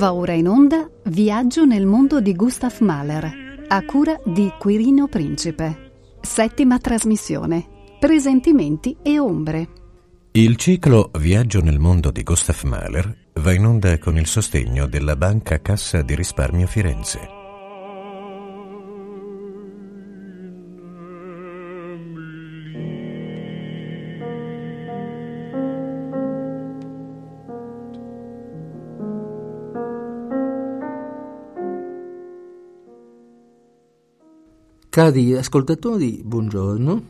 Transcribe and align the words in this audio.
Va 0.00 0.14
ora 0.14 0.32
in 0.32 0.48
onda 0.48 0.88
Viaggio 1.04 1.66
nel 1.66 1.84
mondo 1.84 2.22
di 2.22 2.34
Gustav 2.34 2.74
Mahler, 2.80 3.66
a 3.68 3.84
cura 3.84 4.18
di 4.24 4.50
Quirino 4.58 5.08
Principe. 5.08 5.90
Settima 6.22 6.78
trasmissione. 6.78 7.66
Presentimenti 8.00 8.96
e 9.02 9.18
ombre. 9.18 9.68
Il 10.30 10.56
ciclo 10.56 11.10
Viaggio 11.18 11.60
nel 11.60 11.78
mondo 11.78 12.10
di 12.10 12.22
Gustav 12.22 12.62
Mahler 12.62 13.14
va 13.34 13.52
in 13.52 13.66
onda 13.66 13.98
con 13.98 14.16
il 14.16 14.26
sostegno 14.26 14.86
della 14.86 15.16
Banca 15.16 15.60
Cassa 15.60 16.00
di 16.00 16.14
Risparmio 16.14 16.66
Firenze. 16.66 17.39
Cari 34.90 35.34
ascoltatori, 35.34 36.20
buongiorno, 36.24 37.04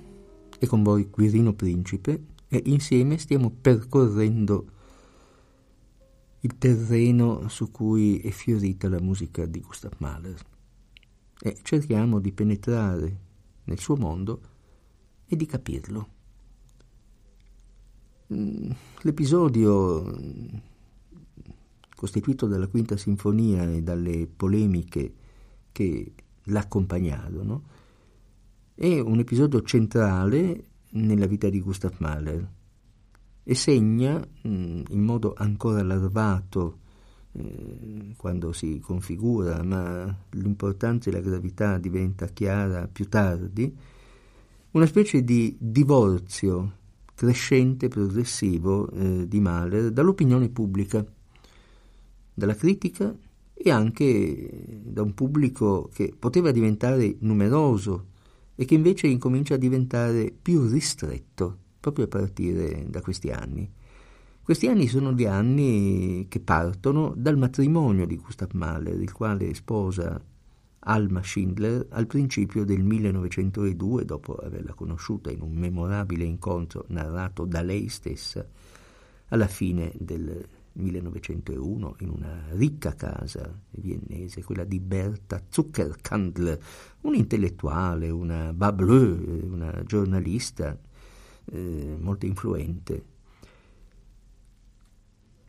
e 0.58 0.66
con 0.66 0.82
voi 0.82 1.08
Quirino 1.08 1.54
Principe 1.54 2.24
e 2.46 2.60
insieme 2.66 3.16
stiamo 3.16 3.48
percorrendo 3.48 4.66
il 6.40 6.58
terreno 6.58 7.48
su 7.48 7.70
cui 7.70 8.18
è 8.18 8.28
fiorita 8.28 8.86
la 8.90 9.00
musica 9.00 9.46
di 9.46 9.62
Gustav 9.62 9.94
Mahler 9.96 10.38
e 11.40 11.56
cerchiamo 11.62 12.18
di 12.18 12.32
penetrare 12.32 13.18
nel 13.64 13.78
suo 13.78 13.96
mondo 13.96 14.40
e 15.26 15.34
di 15.34 15.46
capirlo. 15.46 16.08
Mm, 18.34 18.70
l'episodio 19.00 20.18
costituito 21.96 22.46
dalla 22.46 22.66
quinta 22.66 22.98
sinfonia 22.98 23.64
e 23.72 23.82
dalle 23.82 24.26
polemiche 24.26 25.14
che 25.72 26.12
l'accompagnarono, 26.50 27.62
è 28.74 28.98
un 28.98 29.18
episodio 29.18 29.62
centrale 29.62 30.64
nella 30.90 31.26
vita 31.26 31.48
di 31.48 31.60
Gustav 31.60 31.94
Mahler 31.98 32.48
e 33.42 33.54
segna 33.54 34.24
in 34.42 35.02
modo 35.02 35.34
ancora 35.36 35.82
larvato 35.82 36.78
eh, 37.32 38.14
quando 38.16 38.52
si 38.52 38.80
configura, 38.80 39.62
ma 39.62 40.14
l'importanza 40.30 41.10
e 41.10 41.12
la 41.12 41.20
gravità 41.20 41.78
diventa 41.78 42.26
chiara 42.26 42.88
più 42.88 43.08
tardi, 43.08 43.76
una 44.72 44.86
specie 44.86 45.22
di 45.22 45.56
divorzio 45.58 46.78
crescente, 47.14 47.88
progressivo 47.88 48.90
eh, 48.90 49.28
di 49.28 49.40
Mahler 49.40 49.90
dall'opinione 49.90 50.48
pubblica, 50.48 51.04
dalla 52.32 52.54
critica 52.54 53.14
e 53.62 53.70
anche 53.70 54.48
da 54.84 55.02
un 55.02 55.12
pubblico 55.12 55.90
che 55.92 56.14
poteva 56.18 56.50
diventare 56.50 57.16
numeroso 57.20 58.06
e 58.54 58.64
che 58.64 58.74
invece 58.74 59.06
incomincia 59.06 59.54
a 59.54 59.58
diventare 59.58 60.32
più 60.32 60.66
ristretto 60.66 61.58
proprio 61.78 62.06
a 62.06 62.08
partire 62.08 62.86
da 62.88 63.02
questi 63.02 63.30
anni. 63.30 63.70
Questi 64.42 64.66
anni 64.66 64.86
sono 64.86 65.12
gli 65.12 65.26
anni 65.26 66.24
che 66.28 66.40
partono 66.40 67.12
dal 67.14 67.36
matrimonio 67.36 68.06
di 68.06 68.16
Gustav 68.16 68.50
Mahler, 68.52 68.98
il 68.98 69.12
quale 69.12 69.52
sposa 69.52 70.18
Alma 70.80 71.22
Schindler 71.22 71.86
al 71.90 72.06
principio 72.06 72.64
del 72.64 72.82
1902, 72.82 74.06
dopo 74.06 74.36
averla 74.36 74.72
conosciuta 74.72 75.30
in 75.30 75.42
un 75.42 75.52
memorabile 75.52 76.24
incontro 76.24 76.86
narrato 76.88 77.44
da 77.44 77.60
lei 77.60 77.88
stessa 77.88 78.46
alla 79.28 79.46
fine 79.46 79.92
del 79.98 80.46
1901 80.72 81.96
in 82.00 82.08
una 82.10 82.44
ricca 82.50 82.94
casa 82.94 83.52
viennese, 83.70 84.44
quella 84.44 84.64
di 84.64 84.78
Berta 84.78 85.42
Zuckerkandler, 85.48 86.58
un'intellettuale, 87.02 88.10
una 88.10 88.52
bableu, 88.52 89.50
una 89.50 89.82
giornalista 89.84 90.78
eh, 91.46 91.96
molto 91.98 92.26
influente. 92.26 93.04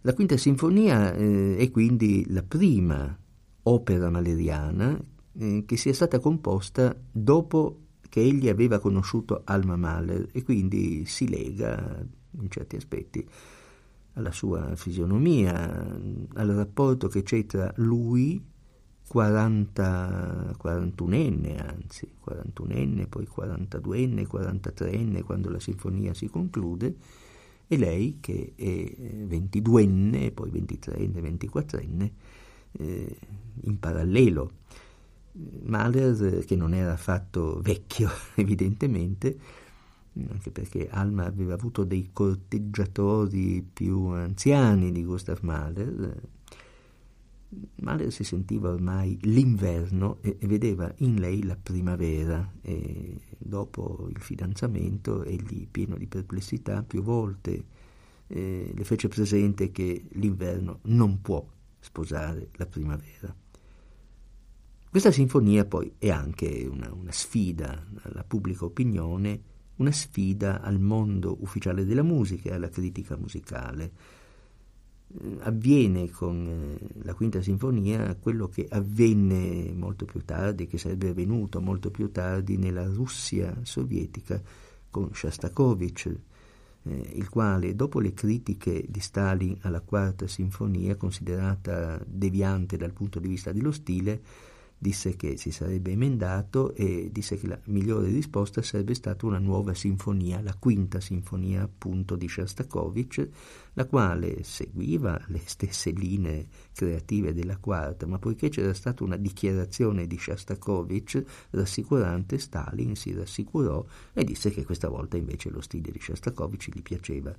La 0.01 0.13
quinta 0.13 0.35
sinfonia 0.35 1.13
eh, 1.13 1.57
è 1.57 1.69
quindi 1.69 2.25
la 2.29 2.41
prima 2.41 3.15
opera 3.63 4.09
maleriana 4.09 4.99
eh, 5.38 5.63
che 5.65 5.77
sia 5.77 5.93
stata 5.93 6.19
composta 6.19 6.95
dopo 7.11 7.77
che 8.09 8.19
egli 8.19 8.49
aveva 8.49 8.79
conosciuto 8.79 9.43
Alma 9.45 9.77
Mahler 9.77 10.27
e 10.33 10.43
quindi 10.43 11.05
si 11.05 11.29
lega 11.29 12.03
in 12.31 12.49
certi 12.49 12.75
aspetti 12.75 13.25
alla 14.13 14.31
sua 14.31 14.75
fisionomia, 14.75 15.53
al 16.33 16.47
rapporto 16.49 17.07
che 17.07 17.23
c'è 17.23 17.45
tra 17.45 17.72
lui, 17.77 18.44
40, 19.07 20.55
41enne 20.61 21.59
anzi, 21.59 22.09
41enne, 22.25 23.07
poi 23.07 23.27
42enne, 23.27 24.25
43enne 24.25 25.23
quando 25.23 25.50
la 25.50 25.59
sinfonia 25.59 26.13
si 26.13 26.27
conclude, 26.27 26.95
e 27.67 27.77
lei 27.77 28.17
che 28.19 28.53
è 28.55 28.63
22enne, 28.63 30.33
poi 30.33 30.50
23enne, 30.51 31.38
24enne, 31.38 32.11
eh, 32.73 33.17
in 33.61 33.79
parallelo. 33.79 34.51
Mahler, 35.63 36.44
che 36.44 36.55
non 36.57 36.73
era 36.73 36.91
affatto 36.91 37.59
vecchio 37.61 38.09
evidentemente, 38.35 39.38
anche 40.29 40.51
perché 40.51 40.89
Alma 40.89 41.25
aveva 41.25 41.53
avuto 41.53 41.83
dei 41.83 42.09
corteggiatori 42.11 43.61
più 43.61 44.07
anziani 44.07 44.91
di 44.91 45.03
Gustav 45.03 45.39
Mahler. 45.41 46.22
Mahler 47.75 48.11
si 48.11 48.23
sentiva 48.23 48.69
ormai 48.69 49.17
l'inverno 49.21 50.17
e, 50.21 50.38
vedeva 50.41 50.91
in 50.97 51.19
lei 51.19 51.44
la 51.44 51.57
primavera 51.61 52.53
e 52.61 53.19
dopo 53.38 54.07
il 54.09 54.19
fidanzamento 54.19 55.23
egli, 55.23 55.67
pieno 55.69 55.97
di 55.97 56.07
perplessità, 56.07 56.83
più 56.83 57.01
volte 57.01 57.63
eh, 58.27 58.71
le 58.73 58.83
fece 58.83 59.07
presente 59.07 59.71
che 59.71 60.05
l'inverno 60.13 60.79
non 60.83 61.21
può 61.21 61.45
sposare 61.79 62.50
la 62.53 62.66
primavera. 62.66 63.33
Questa 64.89 65.11
sinfonia 65.11 65.63
poi 65.63 65.94
è 65.97 66.09
anche 66.09 66.67
una, 66.69 66.91
una 66.94 67.13
sfida 67.13 67.85
alla 68.01 68.25
pubblica 68.25 68.66
opinione 68.66 69.50
una 69.77 69.91
sfida 69.91 70.61
al 70.61 70.79
mondo 70.79 71.37
ufficiale 71.41 71.85
della 71.85 72.03
musica 72.03 72.49
e 72.49 72.53
alla 72.53 72.69
critica 72.69 73.17
musicale. 73.17 73.91
Eh, 75.19 75.37
avviene 75.41 76.09
con 76.09 76.47
eh, 76.47 77.03
la 77.03 77.13
quinta 77.13 77.41
sinfonia 77.41 78.15
quello 78.15 78.47
che 78.47 78.65
avvenne 78.69 79.73
molto 79.73 80.05
più 80.05 80.23
tardi, 80.23 80.67
che 80.67 80.77
sarebbe 80.77 81.09
avvenuto 81.09 81.59
molto 81.59 81.91
più 81.91 82.11
tardi 82.11 82.57
nella 82.57 82.85
Russia 82.85 83.57
sovietica 83.63 84.41
con 84.89 85.09
Shostakovich, 85.13 86.15
eh, 86.83 87.11
il 87.15 87.29
quale 87.29 87.75
dopo 87.75 87.99
le 87.99 88.13
critiche 88.13 88.85
di 88.88 88.99
Stalin 88.99 89.57
alla 89.61 89.81
quarta 89.81 90.27
sinfonia, 90.27 90.95
considerata 90.95 92.01
deviante 92.05 92.77
dal 92.77 92.93
punto 92.93 93.19
di 93.19 93.27
vista 93.27 93.51
dello 93.51 93.71
stile, 93.71 94.21
disse 94.81 95.16
che 95.16 95.38
si 95.38 95.52
sarebbe 95.52 95.92
emendato 95.92 96.74
e 96.74 97.09
disse 97.12 97.38
che 97.38 97.46
la 97.46 97.59
migliore 97.66 98.08
risposta 98.08 98.64
sarebbe 98.64 98.96
stata 98.96 99.28
una 99.28 99.38
nuova 99.38 99.75
sinfonia, 99.75 100.42
la 100.42 100.56
quinta 100.58 101.00
sinfonia 101.00 101.62
appunto 101.62 102.16
di 102.16 102.28
Shostakovich, 102.28 103.30
la 103.74 103.86
quale 103.86 104.44
seguiva 104.44 105.22
le 105.28 105.42
stesse 105.45 105.92
linee 105.92 106.48
creative 106.74 107.31
della 107.31 107.57
quarta, 107.57 108.07
ma 108.07 108.18
poiché 108.18 108.50
c'era 108.50 108.74
stata 108.74 109.04
una 109.04 109.18
dichiarazione 109.18 110.07
di 110.07 110.18
Shostakovich 110.18 111.24
rassicurante, 111.51 112.39
Stalin 112.39 112.95
si 112.95 113.13
rassicurò 113.13 113.86
e 114.13 114.24
disse 114.24 114.50
che 114.50 114.66
questa 114.66 114.89
volta 114.89 115.16
invece 115.16 115.51
lo 115.51 115.62
stile 115.62 115.92
di 115.92 116.00
Shostakovich 116.01 116.69
gli 116.74 116.81
piaceva. 116.81 117.36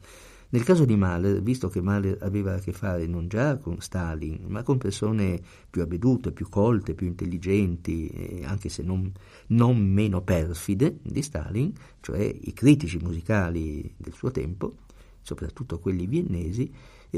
Nel 0.53 0.65
caso 0.65 0.85
di 0.85 0.97
Mahler, 0.97 1.41
visto 1.41 1.71
che 1.71 1.81
Mahler 1.81 2.19
aveva 2.21 2.53
a 2.53 2.59
che 2.59 2.73
fare 2.73 3.07
non 3.07 3.27
già 3.27 3.57
con 3.57 3.81
Stalin, 3.81 4.45
ma 4.49 4.63
con 4.63 4.77
persone 4.77 5.41
più 5.71 5.81
avvedute, 5.81 6.31
più 6.31 6.51
colte, 6.51 6.93
più 6.93 7.07
intelligenti, 7.07 8.43
anche 8.45 8.69
se 8.69 8.83
non, 8.83 9.11
non 9.47 9.79
meno 9.79 10.21
perfide 10.21 10.99
di 11.01 11.23
Stalin, 11.23 11.73
cioè 12.01 12.21
i 12.21 12.53
critici 12.53 12.99
musicali 12.99 13.95
del 13.97 14.13
suo 14.13 14.31
tempo, 14.31 14.75
soprattutto 15.23 15.79
quelli 15.79 16.07
viennesi, 16.07 16.71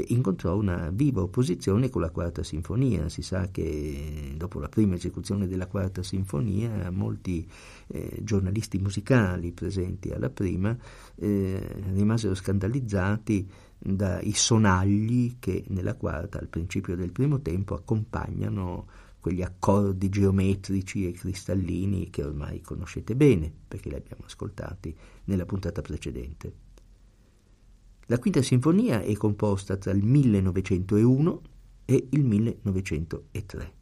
incontrò 0.07 0.57
una 0.57 0.89
viva 0.91 1.21
opposizione 1.21 1.89
con 1.89 2.01
la 2.01 2.09
quarta 2.09 2.43
sinfonia. 2.43 3.07
Si 3.09 3.21
sa 3.21 3.49
che 3.49 4.33
dopo 4.35 4.59
la 4.59 4.67
prima 4.67 4.95
esecuzione 4.95 5.47
della 5.47 5.67
quarta 5.67 6.03
sinfonia 6.03 6.91
molti 6.91 7.49
eh, 7.87 8.19
giornalisti 8.21 8.77
musicali 8.77 9.51
presenti 9.53 10.11
alla 10.11 10.29
prima 10.29 10.75
eh, 11.15 11.83
rimasero 11.93 12.35
scandalizzati 12.35 13.49
dai 13.77 14.33
sonagli 14.33 15.37
che 15.39 15.63
nella 15.67 15.95
quarta, 15.95 16.39
al 16.39 16.47
principio 16.47 16.95
del 16.95 17.11
primo 17.11 17.41
tempo, 17.41 17.75
accompagnano 17.75 18.87
quegli 19.19 19.41
accordi 19.41 20.09
geometrici 20.09 21.07
e 21.07 21.11
cristallini 21.11 22.09
che 22.09 22.23
ormai 22.23 22.61
conoscete 22.61 23.15
bene, 23.15 23.51
perché 23.67 23.89
li 23.89 23.95
abbiamo 23.95 24.23
ascoltati 24.25 24.95
nella 25.25 25.45
puntata 25.45 25.81
precedente. 25.81 26.64
La 28.07 28.19
quinta 28.19 28.43
sinfonia 28.43 29.01
è 29.01 29.13
composta 29.13 29.77
tra 29.77 29.91
il 29.91 30.03
1901 30.03 31.41
e 31.85 32.07
il 32.11 32.23
1903. 32.23 33.73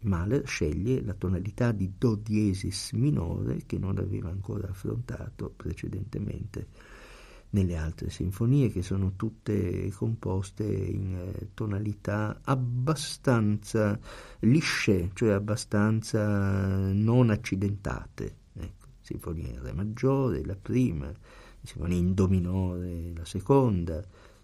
Mahler 0.00 0.46
sceglie 0.46 1.02
la 1.02 1.12
tonalità 1.12 1.70
di 1.72 1.92
Do 1.98 2.14
diesis 2.14 2.92
minore 2.92 3.58
che 3.66 3.76
non 3.76 3.98
aveva 3.98 4.30
ancora 4.30 4.68
affrontato 4.68 5.52
precedentemente 5.54 6.68
nelle 7.50 7.76
altre 7.76 8.08
sinfonie 8.08 8.70
che 8.70 8.80
sono 8.80 9.12
tutte 9.16 9.90
composte 9.90 10.64
in 10.64 11.14
eh, 11.14 11.48
tonalità 11.52 12.40
abbastanza 12.42 13.98
lisce, 14.40 15.10
cioè 15.12 15.32
abbastanza 15.32 16.92
non 16.92 17.28
accidentate. 17.28 18.36
Ecco, 18.54 18.86
sinfonia 19.02 19.48
in 19.48 19.62
Re 19.62 19.72
maggiore, 19.74 20.44
la 20.46 20.56
prima, 20.56 21.12
sinfonia 21.62 21.98
in 21.98 22.14
Do 22.14 22.28
minore, 22.28 23.12
la 23.14 23.24
seconda, 23.24 24.02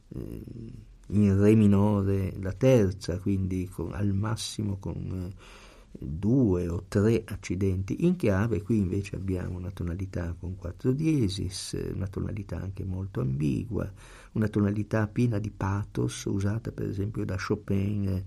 eh, 0.08 0.42
in 1.08 1.38
Re 1.40 1.54
minore 1.54 2.34
la 2.40 2.52
terza, 2.52 3.18
quindi 3.18 3.68
con, 3.68 3.92
al 3.92 4.12
massimo 4.12 4.78
con 4.78 5.30
eh, 5.30 5.34
due 5.98 6.68
o 6.68 6.84
tre 6.88 7.22
accidenti. 7.24 8.04
In 8.04 8.16
chiave, 8.16 8.62
qui 8.62 8.78
invece 8.78 9.16
abbiamo 9.16 9.56
una 9.56 9.70
tonalità 9.70 10.34
con 10.38 10.56
quattro 10.56 10.92
diesis, 10.92 11.76
una 11.94 12.08
tonalità 12.08 12.60
anche 12.60 12.84
molto 12.84 13.20
ambigua, 13.20 13.90
una 14.32 14.48
tonalità 14.48 15.06
piena 15.06 15.38
di 15.38 15.50
pathos 15.50 16.24
usata 16.24 16.72
per 16.72 16.86
esempio 16.86 17.24
da 17.24 17.36
Chopin 17.36 18.08
eh, 18.08 18.24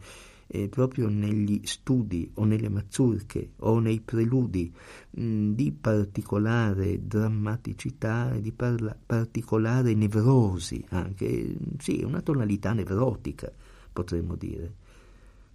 proprio 0.69 1.07
negli 1.09 1.61
studi 1.63 2.29
o 2.35 2.43
nelle 2.43 2.69
mazzurche 2.69 3.51
o 3.57 3.79
nei 3.79 3.99
preludi 3.99 4.71
mh, 5.11 5.21
mm, 5.21 5.51
di 5.53 5.71
particolare 5.71 7.05
drammaticità 7.05 8.33
e 8.33 8.41
di 8.41 8.51
parla- 8.51 8.97
particolare 9.05 9.93
nevrosi 9.93 10.83
anche, 10.89 11.55
sì, 11.77 12.01
una 12.03 12.21
tonalità 12.21 12.73
nevrotica 12.73 13.51
potremmo 13.91 14.35
dire. 14.35 14.73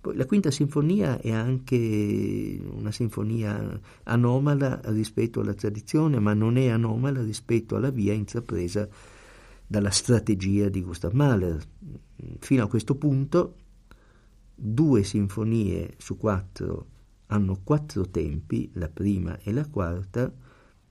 Poi 0.01 0.17
la 0.17 0.27
quinta 0.27 0.51
sinfonia 0.51 1.19
è 1.19 1.31
anche 1.31 2.61
una 2.75 2.93
sinfonia 2.93 3.81
anomala 4.03 4.79
rispetto 4.85 5.41
alla 5.41 5.55
tradizione, 5.55 6.19
ma 6.19 6.35
non 6.35 6.59
è 6.59 6.69
anomala 6.69 7.23
rispetto 7.23 7.75
alla 7.75 7.89
via 7.89 8.13
intrapresa 8.13 8.87
dalla 9.67 9.91
strategia 9.91 10.69
di 10.69 10.83
Gustav 10.83 11.15
Mahler. 11.15 11.59
Fino 12.39 12.63
a 12.63 12.69
questo 12.69 12.97
punto 12.97 13.55
due 14.55 15.03
sinfonie 15.03 15.95
su 15.99 16.17
quattro 16.17 16.87
hanno 17.27 17.61
quattro 17.65 18.09
tempi, 18.11 18.71
la 18.75 18.89
prima 18.89 19.39
e 19.41 19.53
la 19.53 19.67
quarta, 19.67 20.33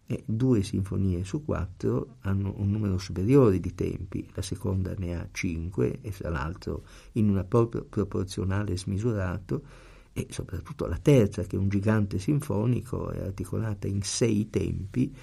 e 0.05 0.23
due 0.25 0.61
sinfonie 0.61 1.23
su 1.23 1.45
quattro 1.45 2.17
hanno 2.21 2.53
un 2.57 2.69
numero 2.69 2.97
superiore 2.97 3.59
di 3.59 3.73
tempi, 3.73 4.27
la 4.33 4.41
seconda 4.41 4.93
ne 4.97 5.15
ha 5.17 5.27
cinque 5.31 5.99
e 6.01 6.11
fra 6.11 6.29
l'altro 6.29 6.83
in 7.13 7.29
una 7.29 7.43
proprio 7.43 7.85
proporzionale 7.85 8.77
smisurato 8.77 9.63
e 10.11 10.27
soprattutto 10.29 10.85
la 10.85 10.97
terza 10.97 11.43
che 11.43 11.55
è 11.55 11.59
un 11.59 11.69
gigante 11.69 12.19
sinfonico 12.19 13.09
è 13.11 13.21
articolata 13.21 13.87
in 13.87 14.01
sei 14.03 14.49
tempi 14.49 15.15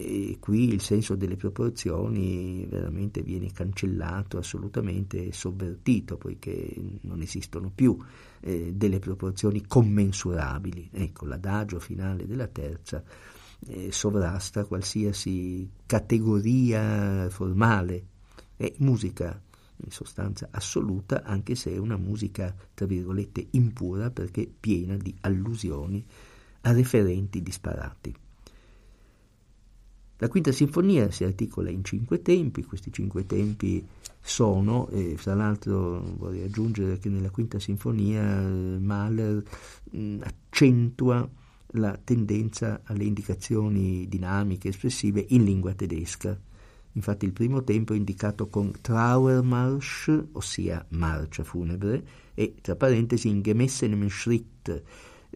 e 0.00 0.36
qui 0.38 0.72
il 0.72 0.80
senso 0.80 1.16
delle 1.16 1.34
proporzioni 1.34 2.64
veramente 2.66 3.20
viene 3.22 3.50
cancellato, 3.50 4.38
assolutamente 4.38 5.32
sovvertito, 5.32 6.16
poiché 6.16 6.72
non 7.00 7.20
esistono 7.20 7.72
più 7.74 7.98
eh, 8.40 8.72
delle 8.74 9.00
proporzioni 9.00 9.66
commensurabili. 9.66 10.90
Ecco, 10.92 11.26
l'adagio 11.26 11.80
finale 11.80 12.26
della 12.26 12.46
terza 12.46 13.02
eh, 13.66 13.90
sovrasta 13.90 14.64
qualsiasi 14.66 15.68
categoria 15.84 17.28
formale. 17.28 18.04
È 18.54 18.72
musica 18.78 19.40
in 19.84 19.90
sostanza 19.90 20.48
assoluta, 20.52 21.24
anche 21.24 21.56
se 21.56 21.72
è 21.72 21.76
una 21.76 21.96
musica, 21.96 22.54
tra 22.72 22.86
virgolette, 22.86 23.48
impura 23.50 24.10
perché 24.10 24.48
piena 24.48 24.96
di 24.96 25.12
allusioni 25.22 26.04
a 26.60 26.72
referenti 26.72 27.42
disparati. 27.42 28.14
La 30.20 30.28
quinta 30.28 30.50
sinfonia 30.50 31.10
si 31.12 31.22
articola 31.22 31.70
in 31.70 31.84
cinque 31.84 32.22
tempi, 32.22 32.64
questi 32.64 32.92
cinque 32.92 33.24
tempi 33.24 33.86
sono, 34.20 34.88
e 34.88 35.16
fra 35.16 35.34
l'altro 35.34 36.00
vorrei 36.16 36.42
aggiungere 36.42 36.98
che 36.98 37.08
nella 37.08 37.30
quinta 37.30 37.60
sinfonia 37.60 38.40
eh, 38.40 38.78
Mahler 38.80 39.42
mh, 39.90 40.16
accentua 40.22 41.28
la 41.72 41.98
tendenza 42.02 42.80
alle 42.84 43.04
indicazioni 43.04 44.08
dinamiche 44.08 44.68
espressive 44.68 45.24
in 45.28 45.44
lingua 45.44 45.74
tedesca. 45.74 46.36
Infatti 46.92 47.24
il 47.24 47.32
primo 47.32 47.62
tempo 47.62 47.92
è 47.92 47.96
indicato 47.96 48.48
con 48.48 48.72
Trauermarsch, 48.80 50.24
ossia 50.32 50.84
marcia 50.90 51.44
funebre, 51.44 52.04
e 52.34 52.56
tra 52.60 52.74
parentesi 52.74 53.28
in 53.28 53.40
gemessenem 53.40 54.08
Schritt, 54.08 54.82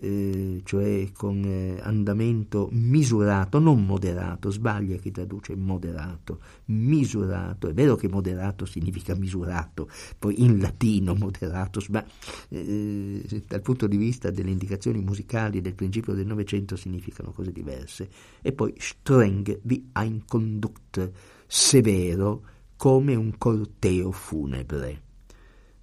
eh, 0.02 0.60
cioè 0.64 1.10
con 1.12 1.44
eh, 1.44 1.78
andamento 1.80 2.68
misurato, 2.72 3.60
non 3.60 3.86
moderato, 3.86 4.50
sbaglia 4.50 4.96
chi 4.96 5.12
traduce 5.12 5.54
moderato, 5.54 6.40
misurato, 6.66 7.68
è 7.68 7.72
vero 7.72 7.94
che 7.94 8.08
moderato 8.08 8.64
significa 8.64 9.14
misurato, 9.14 9.88
poi 10.18 10.42
in 10.42 10.58
latino 10.58 11.14
moderato, 11.14 11.80
ma 11.90 12.04
eh, 12.48 13.44
dal 13.46 13.62
punto 13.62 13.86
di 13.86 13.96
vista 13.96 14.30
delle 14.30 14.50
indicazioni 14.50 15.00
musicali 15.00 15.60
del 15.60 15.74
principio 15.74 16.14
del 16.14 16.26
Novecento 16.26 16.74
significano 16.74 17.30
cose 17.30 17.52
diverse, 17.52 18.08
e 18.40 18.50
poi 18.50 18.74
streng 18.78 19.60
wie 19.62 19.84
ein 19.92 20.24
Conduct, 20.26 21.12
severo 21.46 22.42
come 22.76 23.14
un 23.14 23.38
corteo 23.38 24.10
funebre. 24.10 25.02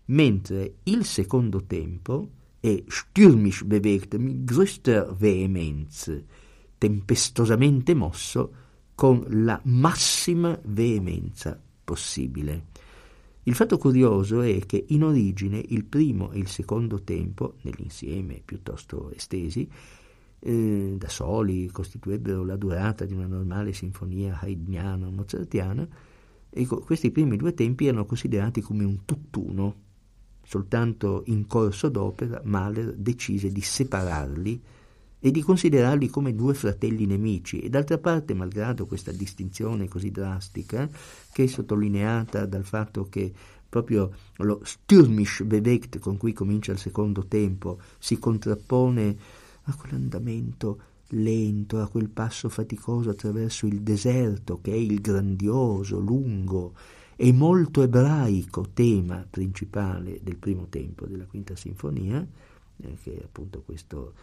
Mentre 0.06 0.74
il 0.84 1.06
secondo 1.06 1.64
tempo 1.66 2.32
e 2.62 2.84
stürmisch 2.88 3.64
bewegt 3.64 4.14
mit 4.20 4.46
größter 4.46 5.16
Vehemenz, 5.20 6.12
tempestosamente 6.78 7.96
mosso 7.96 8.52
con 8.96 9.26
la 9.30 9.60
massima 9.64 10.60
veemenza 10.64 11.58
possibile. 11.84 12.66
Il 13.44 13.56
fatto 13.56 13.78
curioso 13.78 14.42
è 14.42 14.60
che 14.66 14.86
in 14.90 15.04
origine 15.04 15.64
il 15.70 15.86
primo 15.86 16.32
e 16.32 16.40
il 16.40 16.48
secondo 16.48 17.02
tempo, 17.02 17.56
nell'insieme 17.62 18.42
piuttosto 18.44 19.12
estesi, 19.12 19.68
eh, 20.42 20.96
da 20.98 21.10
soli 21.10 21.68
costituirebbero 21.68 22.44
la 22.44 22.56
durata 22.58 23.06
di 23.06 23.14
una 23.14 23.28
normale 23.28 23.74
sinfonia 23.74 24.38
haydniana 24.40 25.08
o 25.08 25.12
mozartiana, 25.12 25.88
ecco, 26.50 26.80
questi 26.82 27.12
primi 27.12 27.38
due 27.38 27.54
tempi 27.54 27.88
erano 27.88 28.06
considerati 28.06 28.62
come 28.62 28.84
un 28.84 29.06
tutt'uno, 29.06 29.76
Soltanto 30.50 31.22
in 31.28 31.46
corso 31.46 31.90
d'opera 31.90 32.42
Mahler 32.44 32.96
decise 32.96 33.52
di 33.52 33.62
separarli 33.62 34.60
e 35.20 35.30
di 35.30 35.44
considerarli 35.44 36.08
come 36.08 36.34
due 36.34 36.56
fratelli 36.56 37.06
nemici. 37.06 37.60
E 37.60 37.70
d'altra 37.70 38.00
parte, 38.00 38.34
malgrado 38.34 38.88
questa 38.88 39.12
distinzione 39.12 39.88
così 39.88 40.10
drastica, 40.10 40.90
che 41.32 41.44
è 41.44 41.46
sottolineata 41.46 42.48
dal 42.48 42.66
fatto 42.66 43.04
che 43.10 43.32
proprio 43.70 44.12
lo 44.38 44.60
stürmisch 44.64 45.44
bewegt 45.44 46.00
con 46.00 46.18
cui 46.18 46.34
comincia 46.34 46.72
il 46.72 46.80
secondo 46.80 47.28
tempo 47.28 47.78
si 48.00 48.18
contrappone 48.18 49.18
a 49.66 49.76
quell'andamento 49.76 50.82
lento, 51.10 51.80
a 51.80 51.88
quel 51.88 52.10
passo 52.10 52.50
faticoso 52.50 53.12
attraverso 53.12 53.68
il 53.68 53.82
deserto 53.82 54.60
che 54.62 54.72
è 54.72 54.78
il 54.78 55.00
grandioso, 55.00 56.00
lungo 56.00 56.74
e 57.22 57.34
molto 57.34 57.82
ebraico 57.82 58.70
tema 58.72 59.28
principale 59.30 60.22
del 60.24 60.38
primo 60.38 60.68
tempo 60.70 61.06
della 61.06 61.26
quinta 61.26 61.54
sinfonia, 61.54 62.26
eh, 62.78 62.98
che 63.04 63.18
è 63.18 63.24
appunto 63.26 63.62
questo 63.62 64.14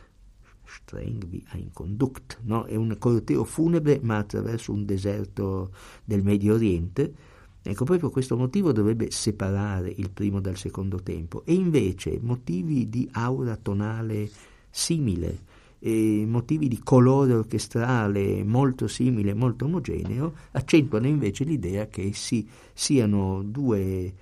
Streng 0.65 1.27
wie 1.29 1.43
ein 1.51 1.73
Conduct, 1.75 2.39
no? 2.45 2.65
è 2.65 2.75
un 2.75 2.97
corteo 2.99 3.45
funebre 3.45 4.01
ma 4.03 4.17
attraverso 4.17 4.73
un 4.73 4.87
deserto 4.87 5.73
del 6.07 6.23
Medio 6.23 6.55
Oriente. 6.55 7.13
Ecco, 7.61 7.85
proprio 7.85 8.09
questo 8.09 8.35
motivo 8.35 8.73
dovrebbe 8.73 9.11
separare 9.11 9.93
il 9.95 10.09
primo 10.09 10.41
dal 10.41 10.57
secondo 10.57 11.03
tempo 11.03 11.45
e 11.45 11.53
invece 11.53 12.19
motivi 12.23 12.89
di 12.89 13.07
aura 13.13 13.57
tonale 13.57 14.31
simile, 14.71 15.41
e 15.79 16.25
motivi 16.27 16.69
di 16.69 16.79
colore 16.79 17.35
orchestrale 17.35 18.43
molto 18.45 18.89
simile, 18.89 19.35
molto 19.35 19.67
omogeneo, 19.67 20.35
accentuano 20.53 21.07
invece 21.07 21.45
l'idea 21.45 21.87
che 21.87 22.03
essi 22.03 22.49
siano 22.73 23.43
due, 23.43 24.13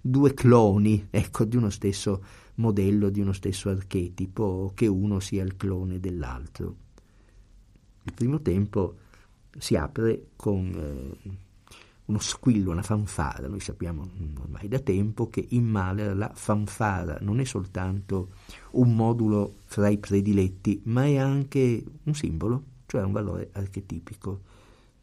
due 0.00 0.34
cloni 0.34 1.06
ecco, 1.10 1.44
di 1.44 1.56
uno 1.56 1.70
stesso 1.70 2.22
modello, 2.56 3.10
di 3.10 3.20
uno 3.20 3.32
stesso 3.32 3.68
archetipo, 3.68 4.72
che 4.74 4.86
uno 4.86 5.20
sia 5.20 5.42
il 5.42 5.56
clone 5.56 6.00
dell'altro. 6.00 6.76
Il 8.02 8.12
primo 8.12 8.40
tempo 8.40 8.96
si 9.58 9.76
apre 9.76 10.28
con 10.36 10.72
eh, 10.74 11.30
uno 12.06 12.18
squillo, 12.18 12.70
una 12.70 12.82
fanfara. 12.82 13.48
Noi 13.48 13.60
sappiamo 13.60 14.08
ormai 14.40 14.68
da 14.68 14.78
tempo 14.78 15.28
che 15.28 15.44
in 15.50 15.66
Mahler 15.66 16.16
la 16.16 16.30
fanfara 16.34 17.18
non 17.20 17.40
è 17.40 17.44
soltanto 17.44 18.30
un 18.72 18.94
modulo 18.94 19.56
fra 19.64 19.88
i 19.88 19.98
prediletti, 19.98 20.82
ma 20.84 21.04
è 21.04 21.16
anche 21.16 21.82
un 22.02 22.14
simbolo, 22.14 22.62
cioè 22.86 23.02
un 23.02 23.12
valore 23.12 23.50
archetipico. 23.52 24.40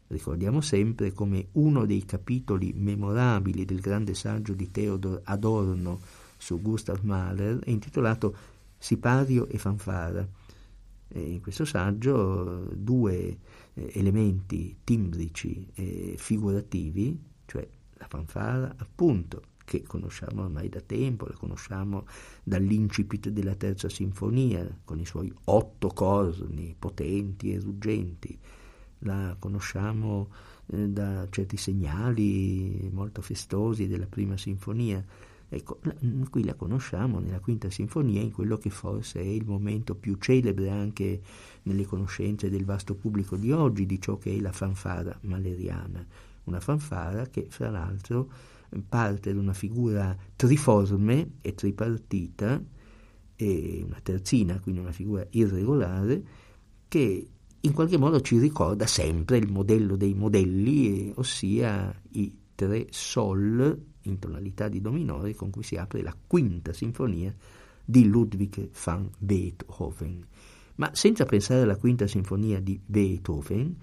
Ricordiamo 0.08 0.60
sempre 0.60 1.12
come 1.12 1.48
uno 1.52 1.86
dei 1.86 2.04
capitoli 2.04 2.72
memorabili 2.76 3.64
del 3.64 3.80
grande 3.80 4.14
saggio 4.14 4.52
di 4.52 4.70
Theodor 4.70 5.22
Adorno 5.24 6.00
su 6.36 6.60
Gustav 6.60 7.00
Mahler 7.02 7.60
è 7.60 7.70
intitolato 7.70 8.34
Sipario 8.76 9.46
e 9.46 9.58
fanfara. 9.58 10.26
E 11.08 11.20
in 11.20 11.40
questo 11.40 11.64
saggio 11.64 12.68
due 12.74 13.38
elementi 13.74 14.76
timbrici 14.84 15.66
e 15.74 16.14
figurativi, 16.18 17.18
cioè 17.46 17.66
la 17.94 18.06
fanfara 18.08 18.74
appunto 18.76 19.42
che 19.64 19.82
conosciamo 19.82 20.42
ormai 20.42 20.68
da 20.68 20.80
tempo, 20.80 21.26
la 21.26 21.34
conosciamo 21.34 22.06
dall'incipit 22.42 23.28
della 23.28 23.54
terza 23.54 23.88
sinfonia, 23.88 24.80
con 24.84 24.98
i 24.98 25.06
suoi 25.06 25.32
otto 25.44 25.88
corni 25.88 26.74
potenti 26.78 27.52
e 27.52 27.58
ruggenti, 27.58 28.38
la 29.00 29.36
conosciamo 29.38 30.28
eh, 30.66 30.88
da 30.88 31.26
certi 31.30 31.56
segnali 31.56 32.90
molto 32.92 33.22
festosi 33.22 33.86
della 33.86 34.06
prima 34.06 34.36
sinfonia. 34.36 35.04
Ecco, 35.48 35.80
mm, 36.04 36.24
qui 36.24 36.44
la 36.44 36.54
conosciamo 36.54 37.18
nella 37.18 37.40
quinta 37.40 37.68
sinfonia 37.68 38.22
in 38.22 38.32
quello 38.32 38.56
che 38.56 38.70
forse 38.70 39.20
è 39.20 39.24
il 39.24 39.44
momento 39.44 39.94
più 39.94 40.16
celebre 40.16 40.70
anche 40.70 41.20
nelle 41.64 41.84
conoscenze 41.84 42.50
del 42.50 42.64
vasto 42.64 42.94
pubblico 42.94 43.36
di 43.36 43.52
oggi 43.52 43.86
di 43.86 44.00
ciò 44.00 44.16
che 44.16 44.34
è 44.34 44.40
la 44.40 44.52
fanfara 44.52 45.16
maleriana. 45.22 46.04
Una 46.44 46.60
fanfara 46.60 47.26
che, 47.26 47.46
fra 47.48 47.70
l'altro, 47.70 48.30
parte 48.88 49.32
da 49.32 49.40
una 49.40 49.52
figura 49.52 50.16
triforme 50.34 51.34
e 51.40 51.54
tripartita, 51.54 52.62
e 53.36 53.82
una 53.84 54.00
terzina, 54.02 54.60
quindi 54.60 54.80
una 54.80 54.92
figura 54.92 55.26
irregolare, 55.30 56.22
che 56.88 57.28
in 57.60 57.72
qualche 57.72 57.96
modo 57.96 58.20
ci 58.20 58.38
ricorda 58.38 58.86
sempre 58.86 59.36
il 59.36 59.50
modello 59.50 59.96
dei 59.96 60.14
modelli, 60.14 61.12
ossia 61.14 61.94
i 62.10 62.36
tre 62.54 62.86
sol 62.90 63.86
in 64.02 64.18
tonalità 64.18 64.68
di 64.68 64.80
do 64.80 64.90
minore 64.90 65.34
con 65.34 65.50
cui 65.50 65.62
si 65.62 65.76
apre 65.76 66.02
la 66.02 66.14
quinta 66.26 66.72
sinfonia 66.72 67.34
di 67.84 68.06
Ludwig 68.06 68.70
van 68.84 69.10
Beethoven. 69.18 70.26
Ma 70.82 70.90
senza 70.94 71.24
pensare 71.26 71.60
alla 71.60 71.76
quinta 71.76 72.08
sinfonia 72.08 72.58
di 72.58 72.76
Beethoven, 72.84 73.76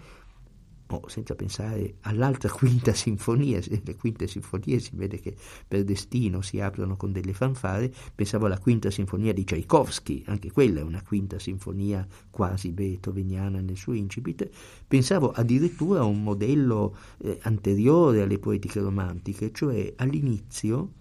oh, 0.88 1.08
senza 1.08 1.34
pensare 1.34 1.96
all'altra 2.02 2.52
quinta 2.52 2.94
sinfonia, 2.94 3.62
le 3.70 3.96
quinte 3.96 4.28
sinfonie 4.28 4.80
si 4.80 4.92
vede 4.96 5.18
che 5.18 5.34
per 5.66 5.86
destino 5.86 6.42
si 6.42 6.60
aprono 6.60 6.98
con 6.98 7.14
delle 7.14 7.32
fanfare, 7.32 7.90
pensavo 8.14 8.48
alla 8.48 8.60
quinta 8.60 8.92
sinfonia 8.92 9.32
di 9.32 9.46
Tchaikovsky, 9.46 10.24
anche 10.26 10.52
quella 10.52 10.82
è 10.82 10.84
una 10.84 11.02
quinta 11.02 11.40
sinfonia 11.40 12.06
quasi 12.30 12.74
beethoveniana 12.74 13.62
nel 13.62 13.78
suo 13.78 13.94
incipit, 13.94 14.50
pensavo 14.86 15.32
addirittura 15.32 16.02
a 16.02 16.04
un 16.04 16.22
modello 16.22 16.98
eh, 17.20 17.40
anteriore 17.44 18.24
alle 18.24 18.40
poetiche 18.40 18.82
romantiche, 18.82 19.54
cioè 19.54 19.94
all'inizio, 19.96 20.96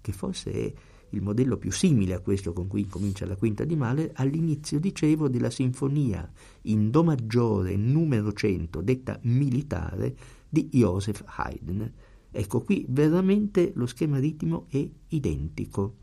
che 0.00 0.12
forse 0.12 0.52
è 0.52 0.72
il 1.10 1.22
modello 1.22 1.56
più 1.56 1.72
simile 1.72 2.14
a 2.14 2.20
questo 2.20 2.52
con 2.52 2.66
cui 2.66 2.86
comincia 2.86 3.26
la 3.26 3.36
quinta 3.36 3.64
di 3.64 3.76
Mahler, 3.76 4.10
all'inizio, 4.14 4.78
dicevo, 4.78 5.28
della 5.28 5.50
sinfonia 5.50 6.30
in 6.62 6.90
Do 6.90 7.02
maggiore 7.04 7.76
numero 7.76 8.32
100, 8.32 8.80
detta 8.80 9.18
militare, 9.22 10.14
di 10.48 10.68
Joseph 10.70 11.22
Haydn. 11.26 11.92
Ecco, 12.32 12.60
qui 12.60 12.84
veramente 12.88 13.72
lo 13.74 13.86
schema 13.86 14.18
ritmo 14.18 14.66
è 14.68 14.88
identico. 15.08 15.96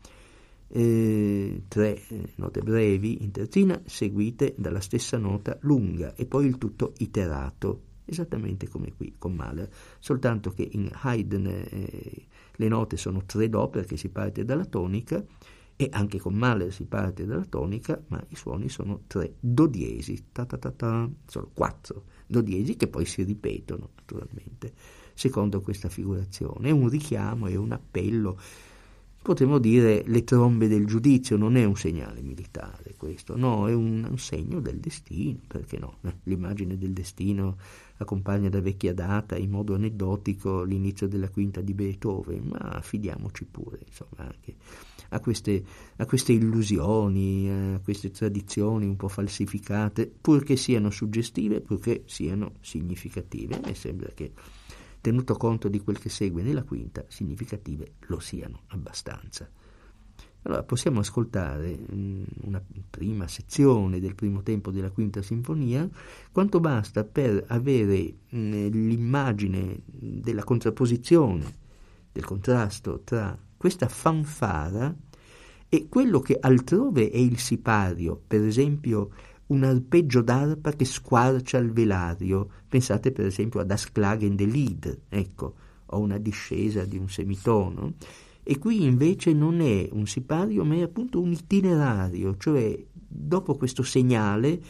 Eh, 0.70 1.62
tre 1.66 2.06
eh, 2.08 2.32
note 2.36 2.60
brevi 2.60 3.22
in 3.22 3.30
terzina 3.30 3.80
seguite 3.86 4.54
dalla 4.58 4.80
stessa 4.80 5.16
nota 5.16 5.56
lunga 5.62 6.14
e 6.14 6.26
poi 6.26 6.44
il 6.46 6.58
tutto 6.58 6.92
iterato, 6.98 7.84
esattamente 8.04 8.68
come 8.68 8.92
qui 8.94 9.14
con 9.16 9.34
Mahler, 9.34 9.70
soltanto 9.98 10.50
che 10.50 10.68
in 10.70 10.90
Haydn 10.92 11.46
eh, 11.46 12.26
le 12.60 12.68
note 12.68 12.96
sono 12.96 13.24
tre 13.24 13.48
do 13.48 13.68
perché 13.68 13.96
si 13.96 14.08
parte 14.08 14.44
dalla 14.44 14.64
tonica 14.64 15.24
e 15.80 15.88
anche 15.92 16.18
con 16.18 16.34
Mahler 16.34 16.72
si 16.72 16.86
parte 16.86 17.24
dalla 17.24 17.44
tonica, 17.44 18.02
ma 18.08 18.20
i 18.30 18.34
suoni 18.34 18.68
sono 18.68 19.02
tre 19.06 19.34
do 19.38 19.68
diesi, 19.68 20.26
ta 20.32 20.44
ta 20.44 20.58
ta 20.58 20.72
ta, 20.72 21.08
sono 21.26 21.50
quattro 21.52 22.04
do 22.26 22.40
diesi 22.40 22.74
che 22.76 22.88
poi 22.88 23.04
si 23.04 23.22
ripetono 23.22 23.90
naturalmente 23.94 24.72
secondo 25.14 25.60
questa 25.60 25.88
figurazione. 25.88 26.68
È 26.68 26.72
un 26.72 26.88
richiamo, 26.88 27.46
è 27.46 27.54
un 27.54 27.72
appello 27.72 28.40
potremmo 29.22 29.58
dire 29.58 30.02
le 30.06 30.24
trombe 30.24 30.68
del 30.68 30.86
giudizio, 30.86 31.36
non 31.36 31.56
è 31.56 31.64
un 31.64 31.76
segnale 31.76 32.22
militare 32.22 32.94
questo, 32.96 33.36
no, 33.36 33.68
è 33.68 33.72
un, 33.72 34.06
un 34.08 34.18
segno 34.18 34.60
del 34.60 34.78
destino, 34.78 35.38
perché 35.46 35.78
no? 35.78 35.98
Eh, 36.02 36.14
l'immagine 36.24 36.76
del 36.76 36.92
destino 36.92 37.56
accompagna 37.98 38.48
da 38.48 38.60
vecchia 38.60 38.92
data 38.92 39.36
in 39.36 39.50
modo 39.50 39.74
aneddotico 39.74 40.62
l'inizio 40.62 41.08
della 41.08 41.28
quinta 41.28 41.60
di 41.60 41.74
Beethoven, 41.74 42.48
ma 42.48 42.80
fidiamoci 42.82 43.44
pure, 43.46 43.80
insomma, 43.86 44.26
anche 44.26 44.56
a 45.10 45.20
queste, 45.20 45.64
a 45.96 46.04
queste 46.04 46.32
illusioni, 46.32 47.48
a 47.74 47.80
queste 47.82 48.10
tradizioni 48.10 48.86
un 48.86 48.96
po' 48.96 49.08
falsificate, 49.08 50.12
purché 50.20 50.56
siano 50.56 50.90
suggestive, 50.90 51.60
purché 51.60 52.02
siano 52.06 52.54
significative. 52.60 53.54
A 53.56 53.60
me 53.64 53.74
sembra 53.74 54.10
che 54.14 54.32
tenuto 55.00 55.34
conto 55.34 55.68
di 55.68 55.80
quel 55.80 55.98
che 55.98 56.08
segue 56.08 56.42
nella 56.42 56.64
quinta, 56.64 57.04
significative 57.08 57.94
lo 58.06 58.18
siano 58.20 58.62
abbastanza. 58.68 59.48
Allora 60.42 60.62
possiamo 60.62 61.00
ascoltare 61.00 61.76
mm, 61.76 62.22
una 62.44 62.62
prima 62.88 63.26
sezione 63.26 64.00
del 64.00 64.14
primo 64.14 64.42
tempo 64.42 64.70
della 64.70 64.90
quinta 64.90 65.20
sinfonia, 65.20 65.88
quanto 66.30 66.60
basta 66.60 67.04
per 67.04 67.44
avere 67.48 68.14
mm, 68.34 68.66
l'immagine 68.68 69.82
della 69.84 70.44
contrapposizione, 70.44 71.56
del 72.12 72.24
contrasto 72.24 73.00
tra 73.04 73.36
questa 73.56 73.88
fanfara 73.88 74.94
e 75.68 75.88
quello 75.88 76.20
che 76.20 76.38
altrove 76.40 77.10
è 77.10 77.18
il 77.18 77.38
sipario, 77.38 78.20
per 78.26 78.42
esempio 78.42 79.10
un 79.48 79.64
arpeggio 79.64 80.22
d'arpa 80.22 80.72
che 80.72 80.84
squarcia 80.84 81.58
il 81.58 81.72
velario. 81.72 82.48
Pensate 82.68 83.12
per 83.12 83.26
esempio 83.26 83.60
ad 83.60 83.70
Asklagen 83.70 84.36
de 84.36 84.44
Lied, 84.44 85.00
ecco, 85.08 85.54
o 85.86 85.98
una 85.98 86.18
discesa 86.18 86.84
di 86.84 86.98
un 86.98 87.08
semitono. 87.08 87.94
E 88.42 88.58
qui 88.58 88.84
invece 88.84 89.32
non 89.32 89.60
è 89.60 89.88
un 89.92 90.06
sipario, 90.06 90.64
ma 90.64 90.76
è 90.76 90.82
appunto 90.82 91.20
un 91.20 91.32
itinerario, 91.32 92.36
cioè 92.38 92.78
dopo 92.92 93.56
questo 93.56 93.82
segnale 93.82 94.60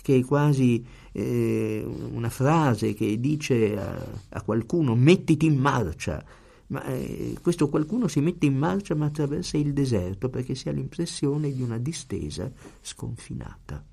che 0.00 0.16
è 0.16 0.24
quasi 0.24 0.84
eh, 1.12 1.84
una 2.12 2.30
frase 2.30 2.94
che 2.94 3.18
dice 3.18 3.76
a, 3.76 4.06
a, 4.30 4.42
qualcuno 4.42 4.94
mettiti 4.94 5.46
in 5.46 5.56
marcia, 5.56 6.24
ma 6.68 6.84
eh, 6.84 7.36
questo 7.42 7.68
qualcuno 7.68 8.08
si 8.08 8.20
mette 8.20 8.46
in 8.46 8.56
marcia 8.56 8.94
ma 8.94 9.06
attraversa 9.06 9.56
il 9.56 9.72
deserto 9.72 10.28
perché 10.28 10.54
si 10.54 10.68
ha 10.68 10.72
l'impressione 10.72 11.52
di 11.52 11.62
una 11.62 11.78
distesa 11.78 12.50
sconfinata 12.80 13.84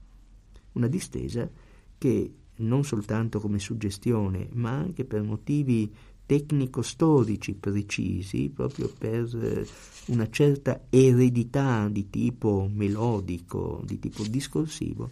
una 0.75 0.88
distesa 0.88 1.50
che 1.98 2.34
non 2.58 2.84
soltanto 2.84 3.39
come 3.39 3.60
suggestione, 3.60 4.48
ma 4.53 4.72
anche 4.72 5.03
per 5.03 5.22
motivi 5.24 5.94
tecnico-storici 6.25 7.53
precisi, 7.55 8.50
proprio 8.50 8.91
per 8.98 9.29
eh, 9.36 9.67
una 10.08 10.29
certa 10.29 10.86
eredità 10.89 11.88
di 11.89 12.10
tipo 12.10 12.70
melodico, 12.74 13.82
di 13.86 14.00
tipo 14.00 14.24
discorsivo, 14.24 15.12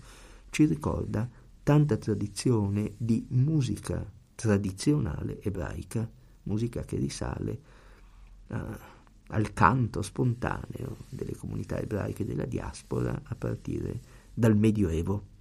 ci 0.49 0.65
ricorda 0.65 1.29
tanta 1.61 1.97
tradizione 1.97 2.93
di 2.97 3.25
musica 3.29 4.05
tradizionale 4.35 5.41
ebraica, 5.41 6.09
musica 6.43 6.81
che 6.83 6.97
risale 6.97 7.59
a, 8.47 8.79
al 9.27 9.53
canto 9.53 10.01
spontaneo 10.01 10.97
delle 11.09 11.35
comunità 11.35 11.79
ebraiche 11.79 12.25
della 12.25 12.45
diaspora 12.45 13.21
a 13.23 13.35
partire 13.35 13.99
dal 14.33 14.57
Medioevo. 14.57 15.31